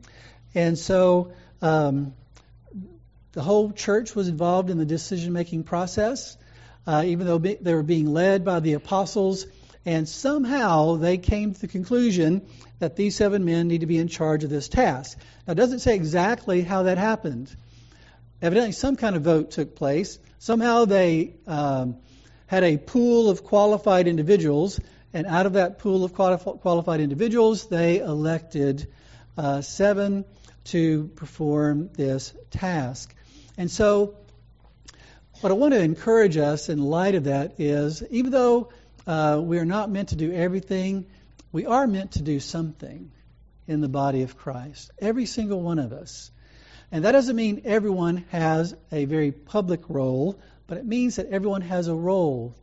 [0.55, 2.15] And so um,
[3.33, 6.37] the whole church was involved in the decision making process,
[6.87, 9.47] uh, even though they were being led by the apostles.
[9.85, 12.47] And somehow they came to the conclusion
[12.79, 15.19] that these seven men need to be in charge of this task.
[15.47, 17.55] Now, it doesn't say exactly how that happened.
[18.43, 20.19] Evidently, some kind of vote took place.
[20.39, 21.97] Somehow they um,
[22.49, 24.81] had a pool of qualified individuals
[25.13, 28.89] and out of that pool of qualified individuals, they elected
[29.37, 30.25] uh, seven
[30.65, 33.15] to perform this task.
[33.57, 34.17] And so,
[35.41, 38.71] what I want to encourage us in light of that is even though
[39.07, 41.07] uh, we are not meant to do everything,
[41.53, 43.11] we are meant to do something
[43.67, 44.91] in the body of Christ.
[44.99, 46.31] Every single one of us.
[46.91, 51.63] And that doesn't mean everyone has a very public role, but it means that everyone
[51.63, 52.55] has a role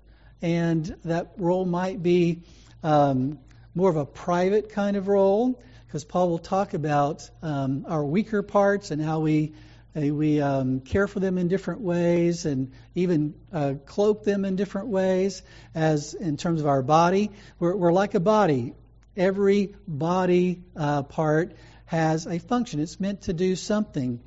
[0.42, 2.44] and that role might be
[2.84, 3.40] um,
[3.74, 8.44] more of a private kind of role, because Paul will talk about um, our weaker
[8.44, 9.54] parts and how we
[9.98, 14.56] uh, we um, care for them in different ways and even uh, cloak them in
[14.56, 15.42] different ways.
[15.74, 18.74] As in terms of our body, we're, we're like a body.
[19.16, 22.82] Every body uh, part has a function.
[22.82, 24.20] It's meant to do something.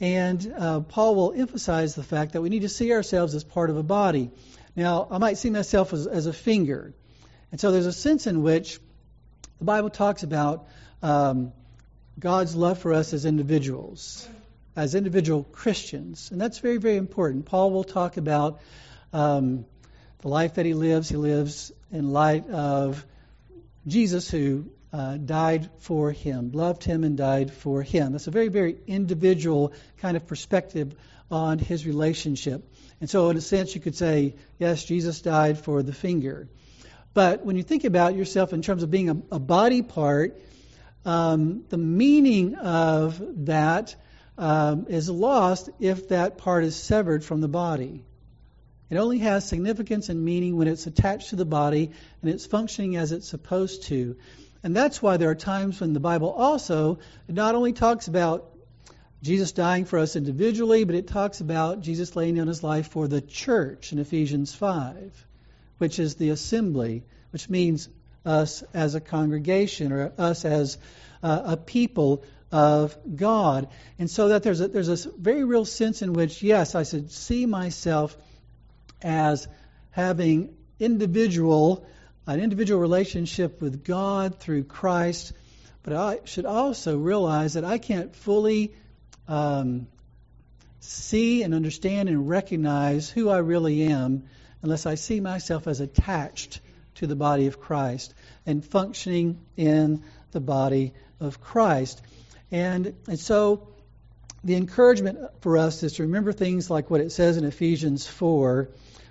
[0.00, 3.68] And uh, Paul will emphasize the fact that we need to see ourselves as part
[3.68, 4.30] of a body.
[4.74, 6.94] Now, I might see myself as, as a finger.
[7.52, 8.80] And so there's a sense in which
[9.58, 10.68] the Bible talks about
[11.02, 11.52] um,
[12.18, 14.26] God's love for us as individuals,
[14.74, 16.30] as individual Christians.
[16.30, 17.44] And that's very, very important.
[17.44, 18.60] Paul will talk about
[19.12, 19.66] um,
[20.20, 21.10] the life that he lives.
[21.10, 23.04] He lives in light of
[23.86, 28.12] Jesus, who uh, died for him, loved him, and died for him.
[28.12, 30.94] That's a very, very individual kind of perspective
[31.30, 32.68] on his relationship.
[33.00, 36.48] And so, in a sense, you could say, yes, Jesus died for the finger.
[37.14, 40.40] But when you think about yourself in terms of being a, a body part,
[41.04, 43.94] um, the meaning of that
[44.38, 48.04] um, is lost if that part is severed from the body.
[48.90, 52.96] It only has significance and meaning when it's attached to the body and it's functioning
[52.96, 54.16] as it's supposed to.
[54.62, 58.50] And that's why there are times when the Bible also not only talks about
[59.22, 63.08] Jesus dying for us individually, but it talks about Jesus laying down his life for
[63.08, 65.26] the church in Ephesians 5,
[65.78, 67.88] which is the assembly, which means
[68.24, 70.78] us as a congregation or us as
[71.22, 73.68] uh, a people of God.
[73.98, 77.10] And so that there's a, there's a very real sense in which, yes, I should
[77.12, 78.16] see myself
[79.02, 79.48] as
[79.90, 81.86] having individual
[82.34, 85.32] an individual relationship with God through Christ,
[85.82, 88.72] but I should also realize that I can't fully
[89.26, 89.88] um,
[90.78, 94.24] see and understand and recognize who I really am
[94.62, 96.60] unless I see myself as attached
[96.96, 98.14] to the body of Christ
[98.46, 102.00] and functioning in the body of Christ.
[102.52, 103.68] And, and so
[104.44, 108.68] the encouragement for us is to remember things like what it says in Ephesians 4,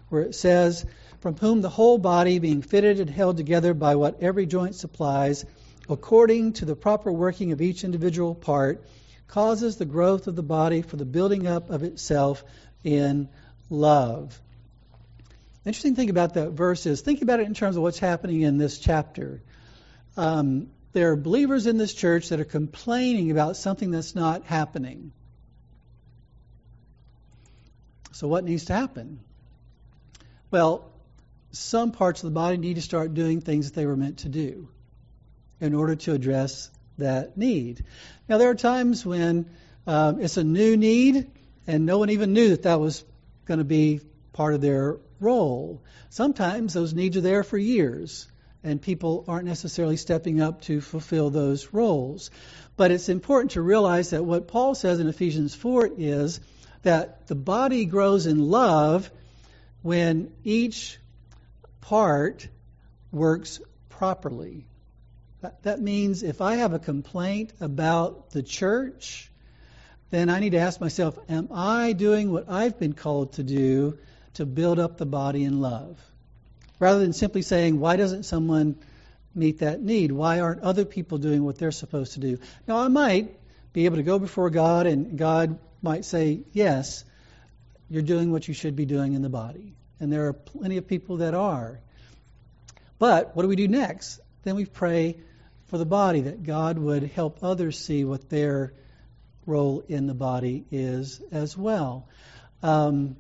[0.10, 0.86] where it says,
[1.22, 5.46] From whom the whole body, being fitted and held together by what every joint supplies,
[5.90, 8.86] according to the proper working of each individual part,
[9.28, 12.44] causes the growth of the body for the building up of itself
[12.84, 13.30] in
[13.70, 14.40] love.
[15.64, 18.42] The interesting thing about that verse is think about it in terms of what's happening
[18.42, 19.42] in this chapter.
[20.16, 25.12] Um, there are believers in this church that are complaining about something that's not happening.
[28.14, 29.20] So, what needs to happen?
[30.50, 30.89] Well,
[31.52, 34.30] some parts of the body need to start doing things that they were meant to
[34.30, 34.70] do
[35.60, 37.84] in order to address that need.
[38.28, 39.50] Now, there are times when
[39.88, 41.32] um, it's a new need,
[41.66, 43.04] and no one even knew that that was
[43.46, 44.02] going to be
[44.34, 45.84] part of their role.
[46.10, 48.28] Sometimes those needs are there for years,
[48.64, 52.30] and people aren't necessarily stepping up to fulfill those roles.
[52.78, 56.40] But it's important to realize that what Paul says in Ephesians 4 is
[56.84, 59.10] that the body grows in love
[59.82, 61.00] when each
[61.82, 62.48] part
[63.12, 64.66] works properly.
[65.64, 69.32] That means if I have a complaint about the church,
[70.10, 73.98] then I need to ask myself, am I doing what I've been called to do
[74.34, 75.98] to build up the body in love?
[76.80, 78.78] Rather than simply saying, why doesn't someone
[79.36, 80.12] meet that need?
[80.12, 82.40] Why aren't other people doing what they're supposed to do?
[82.68, 83.38] Now, I might
[83.72, 87.06] be able to go before God, and God might say, yes,
[87.90, 89.74] you're doing what you should be doing in the body.
[90.00, 91.80] And there are plenty of people that are.
[92.98, 94.20] But what do we do next?
[94.44, 95.18] Then we pray
[95.70, 98.74] for the body, that God would help others see what their
[99.46, 102.08] role in the body is as well.
[102.64, 103.16] Um,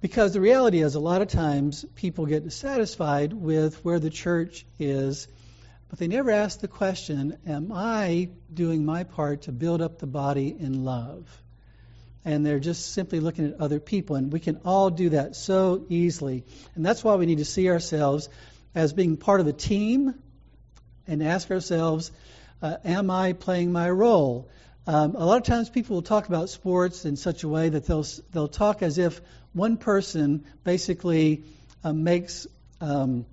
[0.00, 4.64] because the reality is, a lot of times people get dissatisfied with where the church
[4.78, 5.28] is,
[5.88, 10.06] but they never ask the question Am I doing my part to build up the
[10.06, 11.26] body in love?
[12.26, 14.16] And they're just simply looking at other people.
[14.16, 16.44] And we can all do that so easily.
[16.74, 18.28] And that's why we need to see ourselves
[18.74, 20.14] as being part of a team
[21.06, 22.10] and ask ourselves,
[22.60, 24.50] uh, am I playing my role?
[24.88, 27.86] Um, a lot of times people will talk about sports in such a way that
[27.86, 29.20] they'll they'll talk as if
[29.52, 31.44] one person basically
[31.82, 32.46] uh, makes
[32.80, 33.24] um,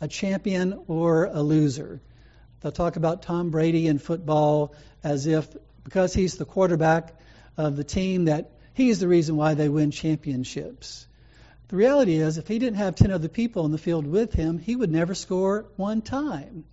[0.00, 2.00] a champion or a loser.
[2.60, 5.48] They'll talk about Tom Brady in football as if
[5.84, 7.14] because he's the quarterback
[7.56, 11.06] of the team that he is the reason why they win championships.
[11.68, 14.58] The reality is, if he didn't have 10 other people in the field with him,
[14.58, 16.64] he would never score one time.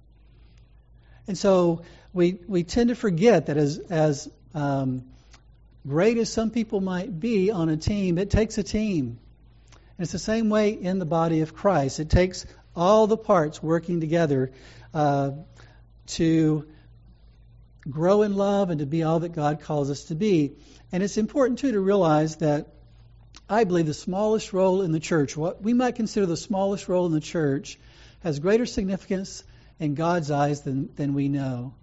[1.27, 5.05] And so we, we tend to forget that as, as um,
[5.87, 9.19] great as some people might be on a team, it takes a team.
[9.71, 11.99] And it's the same way in the body of Christ.
[11.99, 14.51] It takes all the parts working together
[14.93, 15.31] uh,
[16.07, 16.67] to
[17.91, 20.53] grow in love and to be all that God calls us to be.
[20.91, 22.67] And it's important, too, to realize that
[23.49, 27.05] I believe the smallest role in the church, what we might consider the smallest role
[27.05, 27.79] in the church,
[28.21, 29.43] has greater significance
[29.79, 31.73] in God's eyes than, than we know.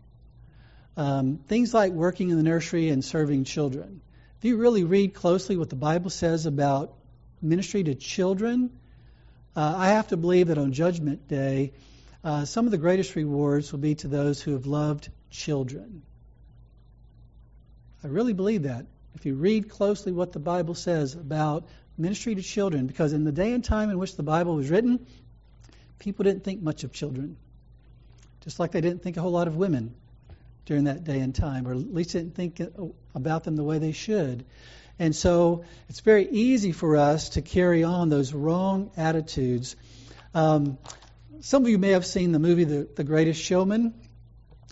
[0.97, 4.01] Um, things like working in the nursery and serving children.
[4.39, 6.95] If you really read closely what the Bible says about
[7.43, 8.71] ministry to children,
[9.55, 11.73] uh, I have to believe that on Judgment Day,
[12.27, 16.03] uh, some of the greatest rewards will be to those who have loved children.
[18.03, 18.85] I really believe that.
[19.15, 23.31] If you read closely what the Bible says about ministry to children, because in the
[23.31, 25.07] day and time in which the Bible was written,
[26.01, 27.37] people didn't think much of children.
[28.41, 29.95] Just like they didn't think a whole lot of women
[30.65, 32.61] during that day and time, or at least didn't think
[33.15, 34.45] about them the way they should.
[34.99, 39.77] And so it's very easy for us to carry on those wrong attitudes.
[40.35, 40.77] Um,
[41.41, 43.95] some of you may have seen the movie The, the Greatest Showman.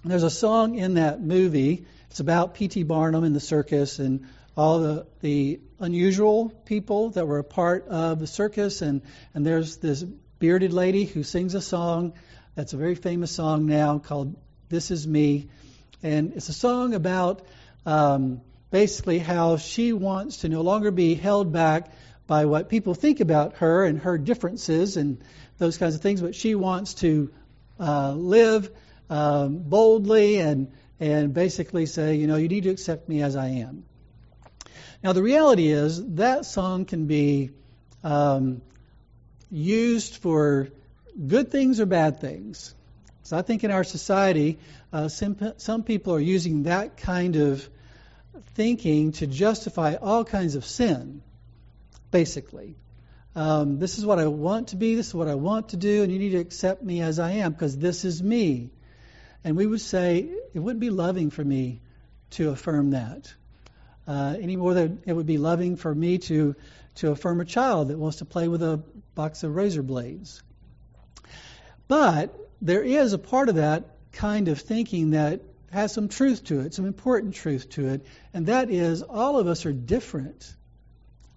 [0.05, 1.87] There's a song in that movie.
[2.11, 2.85] It's about P.T.
[2.85, 8.19] Barnum and the circus and all the, the unusual people that were a part of
[8.21, 8.83] the circus.
[8.83, 9.03] And,
[9.35, 12.13] and there's this bearded lady who sings a song
[12.55, 14.37] that's a very famous song now called
[14.69, 15.49] This Is Me.
[16.03, 17.43] And it's a song about
[17.85, 21.91] um, basically how she wants to no longer be held back
[22.27, 25.23] by what people think about her and her differences and
[25.59, 27.31] those kinds of things, but she wants to
[27.79, 28.71] uh, live
[29.11, 33.49] um, boldly and and basically say, you know, you need to accept me as I
[33.49, 33.85] am.
[35.03, 37.51] Now, the reality is that song can be
[38.03, 38.63] um,
[39.51, 40.69] used for
[41.27, 42.75] good things or bad things.
[43.25, 44.59] So I think in our society,
[44.93, 47.69] uh, some, some people are using that kind of
[48.55, 51.23] thinking to justify all kinds of sin,
[52.15, 52.77] basically.
[53.35, 56.05] Um, this is what I want to be, this is what I want to do,
[56.05, 58.71] and you need to accept me as I am because this is me.
[59.43, 61.81] And we would say it wouldn't be loving for me
[62.37, 63.35] to affirm that.
[64.07, 66.55] Uh, any more than it would be loving for me to
[66.97, 68.81] to affirm a child that wants to play with a
[69.17, 70.41] box of razor blades.
[71.89, 75.41] But there is a part of that kind of thinking that
[75.73, 79.49] has some truth to it, some important truth to it, and that is all of
[79.49, 80.55] us are different,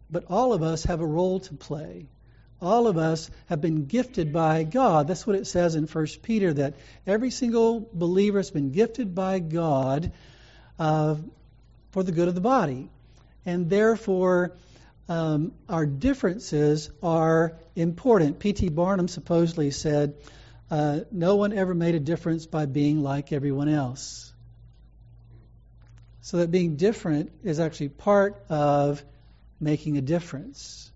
[0.10, 2.08] but all of us have a role to play.
[2.62, 5.08] All of us have been gifted by God.
[5.08, 6.74] That's what it says in 1 Peter that
[7.06, 10.12] every single believer has been gifted by God
[10.80, 11.16] uh,
[11.92, 12.90] for the good of the body.
[13.46, 14.54] And therefore,
[15.08, 18.40] um, our differences are important.
[18.40, 18.70] P.T.
[18.70, 20.16] Barnum supposedly said,
[20.72, 24.34] uh, No one ever made a difference by being like everyone else.
[26.22, 29.02] So that being different is actually part of
[29.60, 30.92] making a difference.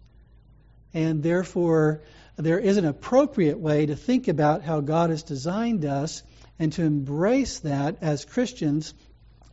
[0.93, 2.01] And therefore,
[2.37, 6.23] there is an appropriate way to think about how God has designed us
[6.59, 8.93] and to embrace that as Christians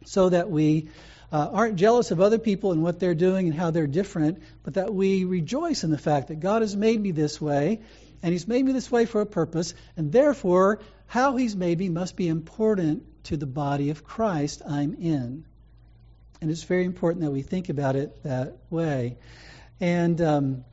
[0.05, 0.89] so that we
[1.31, 4.75] uh, aren't jealous of other people and what they're doing and how they're different, but
[4.75, 7.81] that we rejoice in the fact that God has made me this way,
[8.23, 11.89] and He's made me this way for a purpose, and therefore, how He's made me
[11.89, 15.45] must be important to the body of Christ I'm in.
[16.41, 19.17] And it's very important that we think about it that way.
[19.81, 20.65] And um,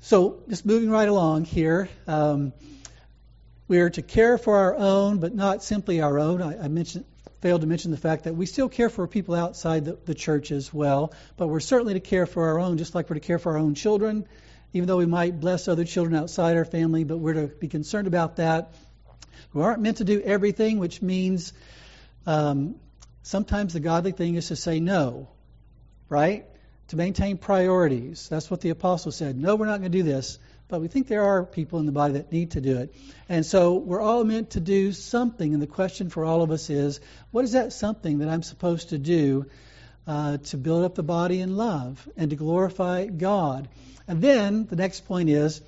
[0.00, 1.88] so, just moving right along here.
[2.06, 2.52] Um,
[3.68, 6.40] we are to care for our own, but not simply our own.
[6.40, 7.04] I, I mentioned
[7.40, 10.50] failed to mention the fact that we still care for people outside the, the, church
[10.50, 13.38] as well, but we're certainly to care for our own, just like we're to care
[13.38, 14.26] for our own children,
[14.72, 18.08] even though we might bless other children outside our family, but we're to be concerned
[18.08, 18.74] about that.
[19.52, 21.52] We aren't meant to do everything, which means
[22.26, 22.74] um,
[23.22, 25.28] sometimes the godly thing is to say no,
[26.08, 26.46] right?
[26.88, 28.28] To maintain priorities.
[28.28, 29.36] That's what the apostle said.
[29.36, 30.38] No, we're not going to do this
[30.68, 32.94] but we think there are people in the body that need to do it.
[33.28, 36.68] And so we're all meant to do something, and the question for all of us
[36.68, 37.00] is
[37.30, 39.46] what is that something that I'm supposed to do
[40.06, 43.68] uh, to build up the body in love and to glorify God?
[44.06, 45.62] And then the next point is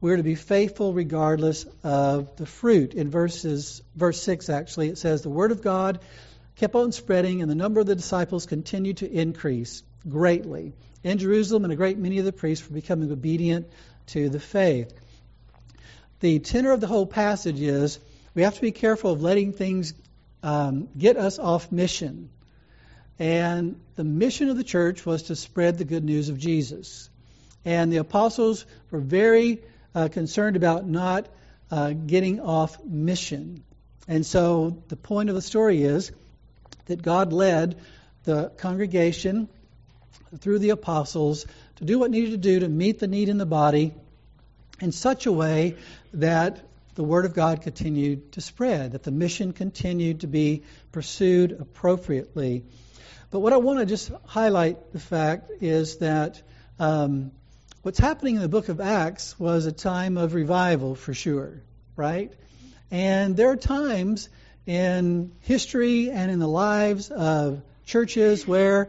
[0.00, 2.94] we're to be faithful regardless of the fruit.
[2.94, 6.00] In verses verse 6 actually it says the word of God
[6.56, 10.72] kept on spreading and the number of the disciples continued to increase greatly.
[11.02, 13.68] In Jerusalem and a great many of the priests were becoming obedient
[14.08, 14.92] to the faith.
[16.20, 17.98] The tenor of the whole passage is
[18.34, 19.94] we have to be careful of letting things
[20.42, 22.30] um, get us off mission.
[23.18, 27.08] And the mission of the church was to spread the good news of Jesus.
[27.64, 29.62] And the apostles were very
[29.94, 31.28] uh, concerned about not
[31.70, 33.62] uh, getting off mission.
[34.06, 36.12] And so the point of the story is
[36.86, 37.78] that God led
[38.24, 39.48] the congregation
[40.38, 43.46] through the apostles to do what needed to do to meet the need in the
[43.46, 43.94] body
[44.80, 45.76] in such a way
[46.12, 46.60] that
[46.94, 50.62] the Word of God continued to spread, that the mission continued to be
[50.92, 52.64] pursued appropriately.
[53.30, 56.40] But what I want to just highlight the fact is that
[56.78, 57.32] um,
[57.82, 61.62] what's happening in the book of Acts was a time of revival for sure,
[61.96, 62.32] right?
[62.90, 64.28] And there are times
[64.66, 68.88] in history and in the lives of churches where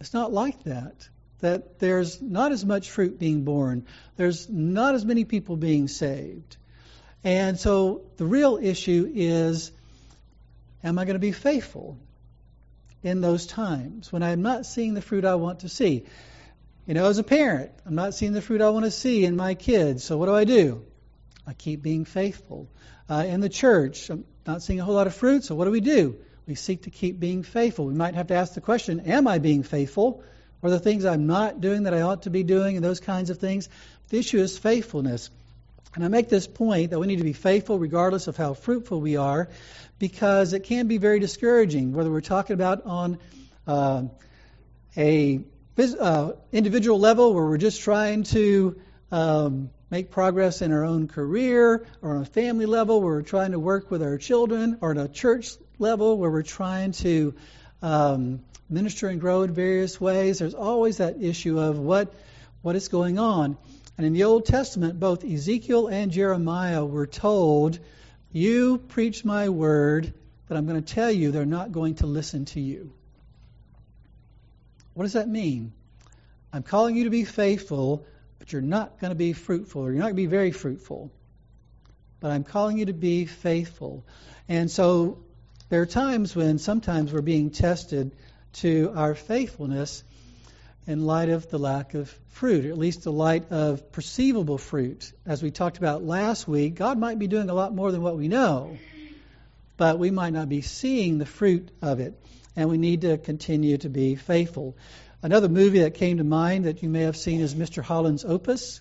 [0.00, 1.08] it's not like that
[1.40, 6.56] that there's not as much fruit being borne, there's not as many people being saved.
[7.24, 9.70] And so the real issue is
[10.82, 11.98] am I going to be faithful
[13.02, 16.04] in those times when I'm not seeing the fruit I want to see.
[16.86, 19.36] You know, as a parent, I'm not seeing the fruit I want to see in
[19.36, 20.04] my kids.
[20.04, 20.84] So what do I do?
[21.46, 22.68] I keep being faithful.
[23.08, 25.44] Uh, in the church, I'm not seeing a whole lot of fruit.
[25.44, 26.16] So what do we do?
[26.46, 27.84] We seek to keep being faithful.
[27.84, 30.24] We might have to ask the question, am I being faithful?
[30.62, 33.28] Or the things I'm not doing that I ought to be doing and those kinds
[33.28, 33.68] of things.
[34.08, 35.30] The issue is faithfulness.
[35.94, 39.00] And I make this point that we need to be faithful regardless of how fruitful
[39.00, 39.50] we are
[39.98, 43.18] because it can be very discouraging, whether we're talking about on
[43.66, 44.04] uh,
[44.96, 45.40] a
[45.78, 48.80] uh, individual level where we're just trying to
[49.12, 53.52] um, make progress in our own career, or on a family level where we're trying
[53.52, 57.34] to work with our children, or on a church level where we're trying to
[57.82, 60.38] um, minister and grow in various ways.
[60.38, 62.14] There's always that issue of what
[62.62, 63.56] what is going on.
[63.96, 67.78] And in the Old Testament, both Ezekiel and Jeremiah were told,
[68.32, 70.14] You preach my word,
[70.46, 72.92] but I'm going to tell you they're not going to listen to you.
[74.94, 75.72] What does that mean?
[76.52, 78.06] I'm calling you to be faithful,
[78.48, 81.12] but you're not going to be fruitful, or you're not going to be very fruitful.
[82.18, 84.06] But I'm calling you to be faithful.
[84.48, 85.18] And so
[85.68, 88.16] there are times when sometimes we're being tested
[88.54, 90.02] to our faithfulness
[90.86, 95.12] in light of the lack of fruit, or at least the light of perceivable fruit.
[95.26, 98.16] As we talked about last week, God might be doing a lot more than what
[98.16, 98.78] we know,
[99.76, 102.18] but we might not be seeing the fruit of it,
[102.56, 104.74] and we need to continue to be faithful.
[105.22, 107.82] Another movie that came to mind that you may have seen is Mr.
[107.82, 108.80] Holland's Opus.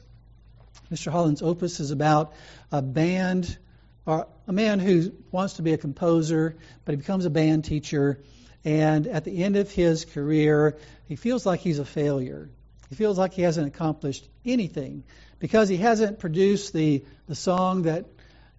[0.92, 1.12] Mr.
[1.12, 2.34] Holland's Opus is about
[2.72, 3.58] a band,
[4.06, 8.22] or a man who wants to be a composer, but he becomes a band teacher
[8.68, 12.50] and at the end of his career, he feels like he's a failure.
[12.90, 15.06] He feels like he hasn't accomplished anything
[15.40, 18.08] because he hasn't produced the, the song that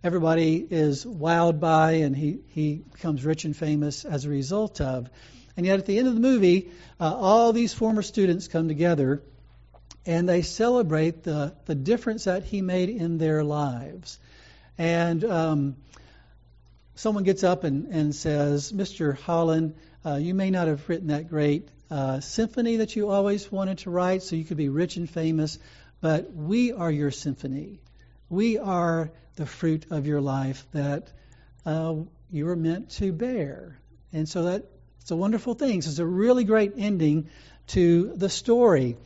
[0.03, 5.11] everybody is wowed by and he, he becomes rich and famous as a result of.
[5.59, 9.25] And yet, at the end of the movie, uh, all these former students come together
[10.07, 14.21] and they celebrate the, the difference that he made in their lives.
[14.79, 15.77] And um,
[16.95, 19.19] someone gets up and, and says, Mr.
[19.19, 19.75] Holland,
[20.07, 23.91] uh, you may not have written that great uh, symphony that you always wanted to
[23.91, 25.59] write so you could be rich and famous,
[26.01, 27.81] but we are your symphony.
[28.31, 31.09] We are the fruit of your life that
[31.67, 31.97] uh,
[32.31, 33.77] you were meant to bear.
[34.13, 34.65] And so that
[35.09, 35.79] it's a wonderful thing.
[35.79, 37.31] It's a really great ending
[37.69, 38.99] to the story.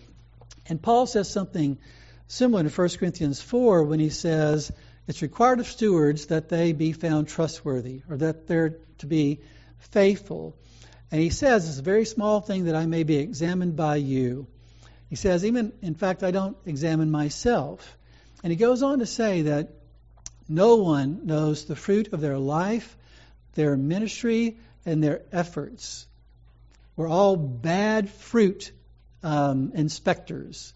[0.67, 1.79] And Paul says something
[2.27, 4.73] similar to 1 Corinthians 4 when he says,
[5.07, 9.43] It's required of stewards that they be found trustworthy, or that they're to be
[9.93, 10.57] faithful.
[11.13, 14.49] And he says, It's a very small thing that I may be examined by you.
[15.09, 17.97] He says, Even, in fact, I don't examine myself.
[18.43, 19.69] And he goes on to say that
[20.49, 22.97] no one knows the fruit of their life,
[23.55, 26.07] their ministry, and their efforts.
[26.97, 28.73] We're all bad fruit
[29.23, 30.75] um, inspectors.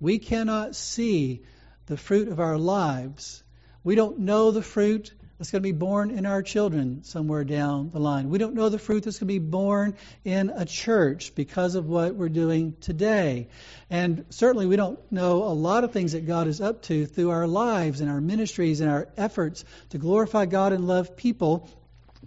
[0.00, 1.42] We cannot see
[1.86, 3.42] the fruit of our lives.
[3.84, 7.90] We don't know the fruit that's going to be borne in our children somewhere down
[7.92, 8.28] the line.
[8.28, 11.86] We don't know the fruit that's going to be borne in a church because of
[11.86, 13.48] what we're doing today.
[13.88, 17.30] And certainly we don't know a lot of things that God is up to through
[17.30, 21.70] our lives and our ministries and our efforts to glorify God and love people.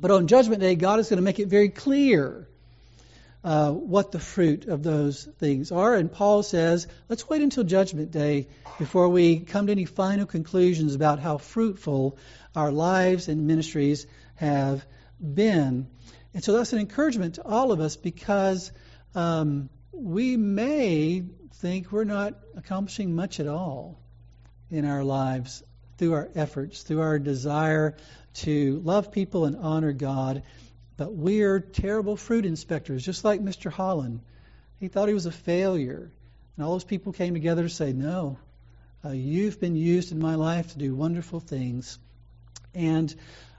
[0.04, 2.46] But on Judgment Day, God is going to make it very clear
[3.42, 5.96] uh, what the fruit of those things are.
[5.96, 10.94] And Paul says, let's wait until Judgment Day before we come to any final conclusions
[10.94, 12.18] about how fruitful
[12.54, 14.86] our lives and ministries have
[15.22, 15.88] been.
[16.34, 18.74] And so that's an encouragement to all of us because
[19.16, 21.24] um, we may
[21.62, 24.02] think we're not accomplishing much at all
[24.70, 25.64] in our lives
[25.98, 27.96] through our efforts, through our desire
[28.34, 30.44] to love people and honor God.
[30.98, 33.72] But we're terrible fruit inspectors, just like Mr.
[33.72, 34.22] Holland.
[34.80, 36.12] He thought he was a failure.
[36.56, 38.38] And all those people came together to say, No,
[39.04, 41.98] uh, you've been used in my life to do wonderful things.
[42.74, 43.14] And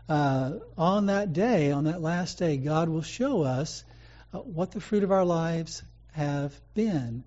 [0.08, 3.84] uh, on that day, on that last day, God will show us
[4.32, 7.24] uh, what the fruit of our lives have been.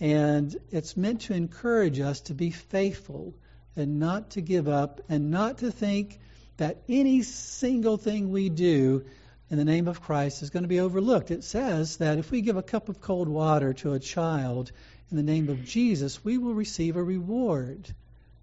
[0.00, 3.34] And it's meant to encourage us to be faithful
[3.76, 6.18] and not to give up and not to think
[6.60, 9.02] that any single thing we do
[9.48, 11.30] in the name of Christ is going to be overlooked.
[11.30, 14.70] It says that if we give a cup of cold water to a child
[15.10, 17.88] in the name of Jesus, we will receive a reward.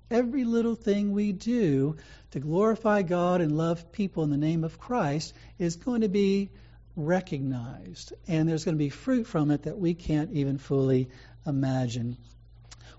[0.09, 1.97] Every little thing we do
[2.31, 6.49] to glorify God and love people in the name of Christ is going to be
[6.95, 11.09] recognized, and there's going to be fruit from it that we can't even fully
[11.45, 12.17] imagine.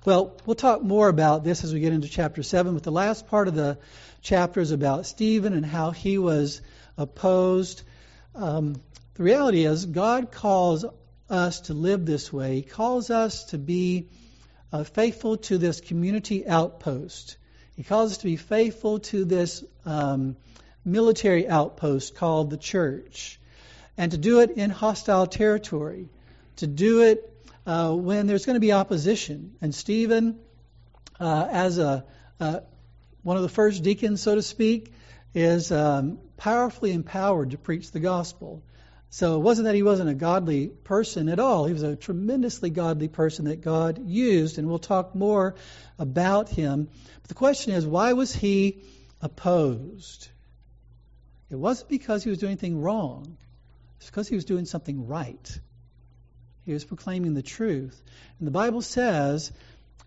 [0.05, 3.27] Well, we'll talk more about this as we get into chapter 7, but the last
[3.27, 3.79] part of the
[4.23, 6.61] chapter is about Stephen and how he was
[6.97, 7.83] opposed.
[8.33, 8.77] Um,
[9.15, 10.85] the reality is, God calls
[11.29, 12.57] us to live this way.
[12.57, 14.07] He calls us to be
[14.73, 17.37] uh, faithful to this community outpost.
[17.77, 20.37] He calls us to be faithful to this um,
[20.85, 23.41] military outpost called the church,
[23.97, 26.09] and to do it in hostile territory,
[26.57, 27.35] to do it
[27.69, 29.55] uh, when there's going to be opposition.
[29.61, 30.41] And Stephen,
[31.21, 32.05] uh, as a
[32.41, 32.61] uh,
[33.23, 34.93] one of the first deacons, so to speak,
[35.35, 38.63] is um, powerfully empowered to preach the gospel.
[39.11, 41.67] So it wasn't that he wasn't a godly person at all.
[41.67, 45.55] He was a tremendously godly person that God used, and we'll talk more
[45.99, 46.89] about him.
[47.21, 48.83] But the question is, why was he
[49.21, 50.29] opposed?
[51.51, 53.37] It wasn't because he was doing anything wrong.
[53.99, 55.61] It's because he was doing something right.
[56.69, 57.99] He was proclaiming the truth.
[58.39, 59.53] And the Bible says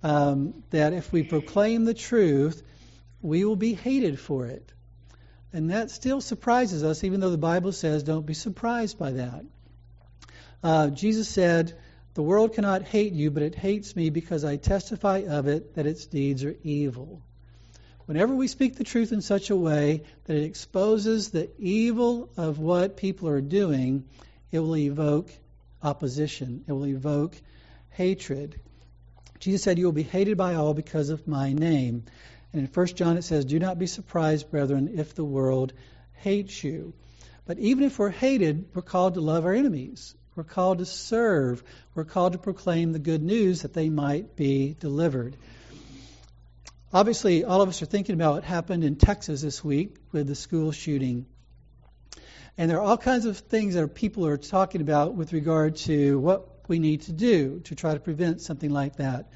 [0.03, 2.61] um, that if we proclaim the truth,
[3.19, 4.71] we will be hated for it.
[5.51, 9.43] And that still surprises us, even though the Bible says don't be surprised by that.
[10.61, 11.75] Uh, Jesus said,
[12.13, 15.87] The world cannot hate you, but it hates me because I testify of it that
[15.87, 17.23] its deeds are evil.
[18.05, 22.59] Whenever we speak the truth in such a way that it exposes the evil of
[22.59, 24.03] what people are doing,
[24.51, 25.31] it will evoke
[25.83, 27.35] opposition, it will evoke
[27.91, 28.59] hatred.
[29.39, 32.05] Jesus said, You will be hated by all because of my name.
[32.53, 35.73] And in 1 John it says, Do not be surprised, brethren, if the world
[36.13, 36.93] hates you.
[37.45, 40.15] But even if we're hated, we're called to love our enemies.
[40.35, 41.63] We're called to serve.
[41.93, 45.35] We're called to proclaim the good news that they might be delivered.
[46.93, 50.35] Obviously, all of us are thinking about what happened in Texas this week with the
[50.35, 51.25] school shooting.
[52.57, 56.19] And there are all kinds of things that people are talking about with regard to
[56.19, 59.29] what we need to do to try to prevent something like that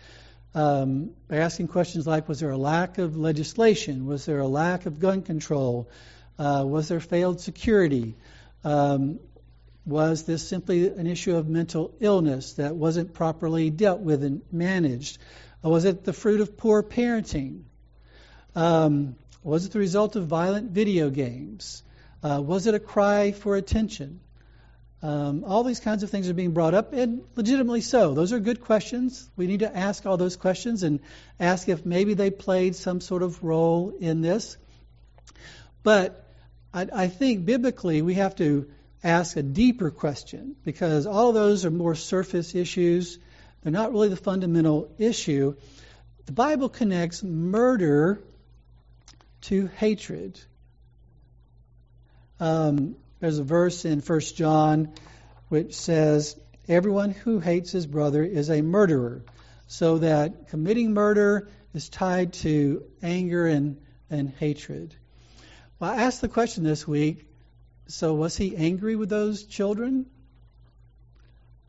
[0.56, 4.06] um, by asking questions like Was there a lack of legislation?
[4.06, 5.90] Was there a lack of gun control?
[6.40, 8.16] Uh, was there failed security?
[8.64, 9.20] Um,
[9.86, 15.20] was this simply an issue of mental illness that wasn't properly dealt with and managed?
[15.62, 17.64] Or was it the fruit of poor parenting?
[18.56, 21.84] Um, was it the result of violent video games?
[22.26, 24.20] Uh, was it a cry for attention?
[25.04, 28.16] Um, all these kinds of things are being brought up, and legitimately so.
[28.16, 29.30] Those are good questions.
[29.38, 31.02] We need to ask all those questions and
[31.40, 34.58] ask if maybe they played some sort of role in this.
[35.84, 36.28] But
[36.74, 38.72] I, I think biblically we have to
[39.04, 43.20] ask a deeper question because all of those are more surface issues.
[43.62, 45.58] They're not really the fundamental issue.
[46.26, 48.20] The Bible connects murder
[49.42, 50.40] to hatred.
[52.40, 54.94] Um, there's a verse in 1 John
[55.50, 59.24] which says, Everyone who hates his brother is a murderer.
[59.68, 63.78] So that committing murder is tied to anger and,
[64.10, 64.96] and hatred.
[65.80, 67.28] Well, I asked the question this week
[67.88, 70.08] so was he angry with those children?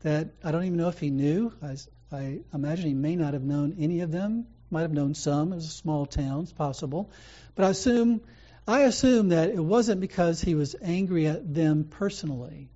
[0.01, 1.53] That I don't even know if he knew.
[1.61, 1.77] I,
[2.11, 4.47] I imagine he may not have known any of them.
[4.69, 5.51] Might have known some.
[5.51, 7.11] It was a small town, it's possible.
[7.55, 8.21] But I assume
[8.67, 12.69] I assume that it wasn't because he was angry at them personally.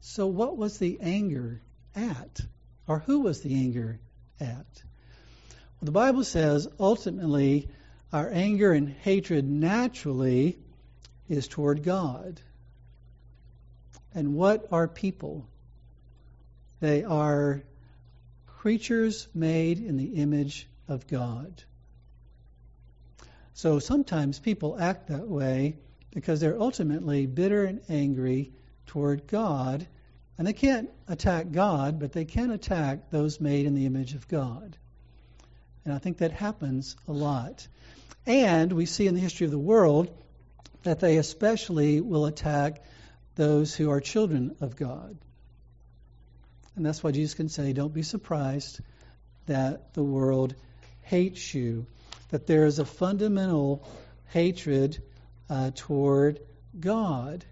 [0.00, 1.60] So, what was the anger
[1.94, 2.40] at?
[2.88, 4.00] Or who was the anger
[4.40, 4.66] at?
[5.80, 7.68] Well, the Bible says ultimately
[8.12, 10.58] our anger and hatred naturally
[11.28, 12.40] is toward God.
[14.14, 15.46] And what are people?
[16.80, 17.62] They are
[18.46, 21.62] creatures made in the image of God.
[23.58, 25.78] So sometimes people act that way
[26.14, 28.52] because they're ultimately bitter and angry
[28.86, 29.84] toward God.
[30.38, 34.28] And they can't attack God, but they can attack those made in the image of
[34.28, 34.76] God.
[35.84, 37.66] And I think that happens a lot.
[38.26, 40.08] And we see in the history of the world
[40.84, 42.84] that they especially will attack
[43.34, 45.18] those who are children of God.
[46.76, 48.78] And that's why Jesus can say, Don't be surprised
[49.46, 50.54] that the world
[51.02, 51.86] hates you
[52.30, 53.86] that there is a fundamental
[54.26, 55.02] hatred
[55.48, 56.40] uh, toward
[56.78, 57.44] God.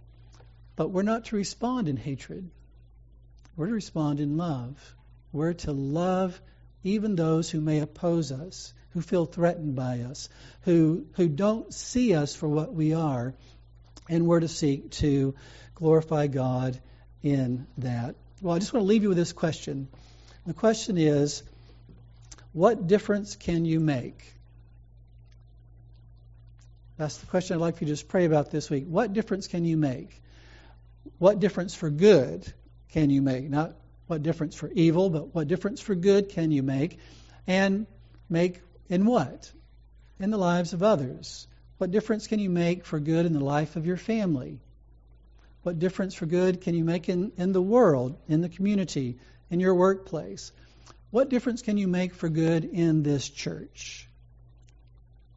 [0.76, 2.50] But we're not to respond in hatred.
[3.56, 4.76] We're to respond in love.
[5.32, 6.38] We're to love
[6.84, 10.28] even those who may oppose us, who feel threatened by us,
[10.62, 13.34] who, who don't see us for what we are.
[14.08, 15.34] And we're to seek to
[15.74, 16.78] glorify God
[17.22, 18.14] in that.
[18.40, 19.88] Well, I just want to leave you with this question.
[20.46, 21.42] The question is
[22.52, 24.35] what difference can you make?
[26.96, 28.84] That's the question I'd like for you to just pray about this week.
[28.86, 30.22] What difference can you make?
[31.18, 32.50] What difference for good
[32.92, 33.48] can you make?
[33.50, 33.76] Not
[34.06, 36.98] what difference for evil, but what difference for good can you make?
[37.46, 37.86] And
[38.28, 39.50] make in what?
[40.18, 41.46] In the lives of others.
[41.78, 44.60] What difference can you make for good in the life of your family?
[45.62, 49.18] What difference for good can you make in, in the world, in the community,
[49.50, 50.52] in your workplace?
[51.10, 54.08] What difference can you make for good in this church?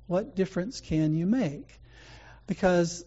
[0.10, 1.70] What difference can you make?
[2.48, 3.06] Because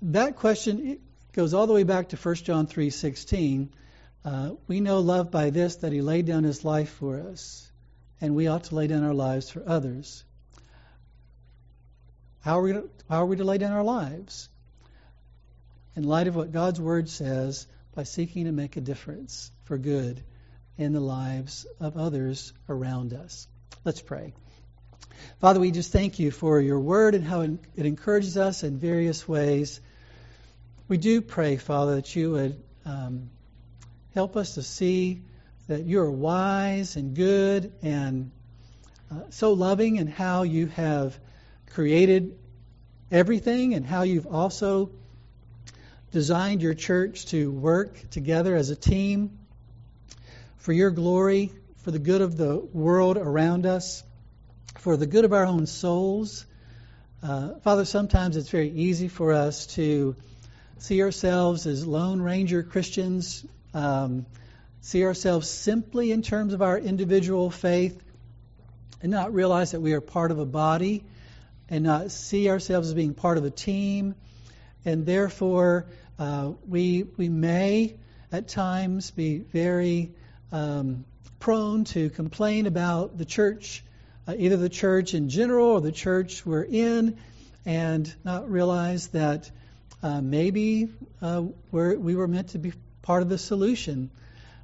[0.00, 1.00] that question
[1.32, 3.70] goes all the way back to 1 John 3:16.
[4.24, 7.68] Uh, we know love by this that he laid down his life for us,
[8.20, 10.22] and we ought to lay down our lives for others.
[12.42, 14.48] How are we to, how are we to lay down our lives?
[15.96, 17.66] In light of what God's word says,
[17.96, 20.22] by seeking to make a difference for good
[20.78, 23.48] in the lives of others around us.
[23.84, 24.32] Let's pray.
[25.40, 29.26] Father, we just thank you for your word and how it encourages us in various
[29.26, 29.80] ways.
[30.88, 33.30] We do pray, Father, that you would um,
[34.14, 35.22] help us to see
[35.68, 38.30] that you are wise and good and
[39.10, 41.18] uh, so loving in how you have
[41.70, 42.36] created
[43.10, 44.90] everything and how you've also
[46.12, 49.38] designed your church to work together as a team
[50.58, 54.02] for your glory, for the good of the world around us,
[54.78, 56.46] for the good of our own souls.
[57.22, 60.16] Uh, Father, sometimes it's very easy for us to
[60.78, 63.44] see ourselves as Lone Ranger Christians,
[63.74, 64.24] um,
[64.80, 68.02] see ourselves simply in terms of our individual faith,
[69.02, 71.04] and not realize that we are part of a body,
[71.68, 74.14] and not see ourselves as being part of a team,
[74.84, 75.86] and therefore
[76.18, 77.96] uh, we we may
[78.32, 80.12] at times be very
[80.52, 81.04] um,
[81.38, 83.84] prone to complain about the church,
[84.30, 87.18] uh, either the church in general or the church we're in,
[87.66, 89.50] and not realize that
[90.02, 90.88] uh, maybe
[91.20, 92.72] uh, we were meant to be
[93.02, 94.10] part of the solution.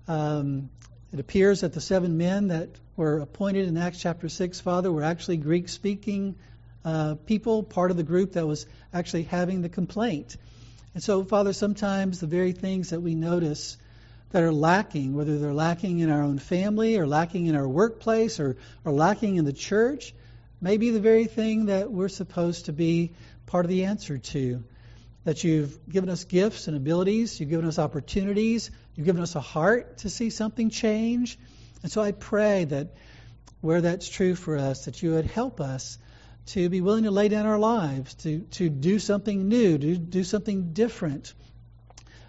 [0.06, 0.70] Um,
[1.12, 5.02] it appears that the seven men that were appointed in Acts chapter 6, Father, were
[5.02, 6.36] actually Greek speaking
[6.84, 10.36] uh, people, part of the group that was actually having the complaint.
[10.94, 13.76] And so, Father, sometimes the very things that we notice
[14.36, 18.38] that are lacking, whether they're lacking in our own family or lacking in our workplace
[18.38, 20.12] or, or lacking in the church,
[20.60, 23.14] may be the very thing that we're supposed to be
[23.46, 24.62] part of the answer to
[25.24, 29.40] that you've given us gifts and abilities, you've given us opportunities, you've given us a
[29.40, 31.38] heart to see something change.
[31.82, 32.88] And so I pray that
[33.62, 35.96] where that's true for us, that you would help us
[36.48, 40.24] to be willing to lay down our lives, to, to do something new, to do
[40.24, 41.32] something different,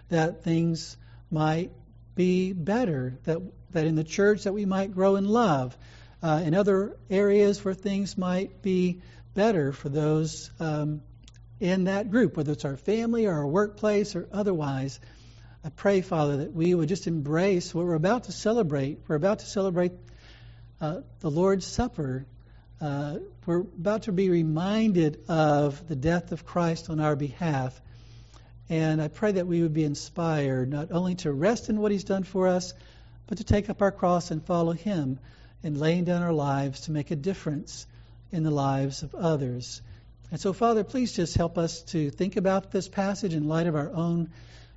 [0.08, 0.96] that things
[1.30, 1.70] might
[2.18, 3.38] be better, that,
[3.70, 5.78] that in the church that we might grow in love,
[6.20, 9.00] uh, in other areas where things might be
[9.34, 11.00] better for those um,
[11.60, 14.98] in that group, whether it's our family or our workplace or otherwise.
[15.64, 18.98] I pray, Father, that we would just embrace what we're about to celebrate.
[19.06, 19.92] We're about to celebrate
[20.80, 22.26] uh, the Lord's Supper.
[22.80, 27.80] Uh, we're about to be reminded of the death of Christ on our behalf.
[28.70, 32.04] And I pray that we would be inspired not only to rest in what He's
[32.04, 32.74] done for us,
[33.26, 35.18] but to take up our cross and follow Him
[35.62, 37.86] in laying down our lives to make a difference
[38.30, 39.80] in the lives of others.
[40.30, 43.74] And so, Father, please just help us to think about this passage in light of
[43.74, 44.30] our own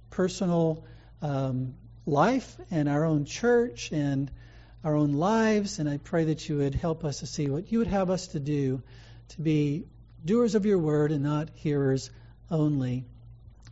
[0.09, 0.85] personal
[1.21, 1.73] um,
[2.05, 4.31] life and our own church and
[4.83, 5.79] our own lives.
[5.79, 8.27] And I pray that you would help us to see what you would have us
[8.27, 8.81] to do
[9.29, 9.85] to be
[10.23, 12.09] doers of your word and not hearers
[12.49, 13.05] only.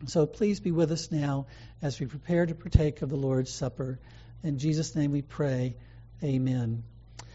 [0.06, 1.46] So please be with us now
[1.82, 3.98] as we prepare to partake of the Lord's Supper.
[4.42, 5.76] In Jesus' name we pray.
[6.22, 6.84] Amen.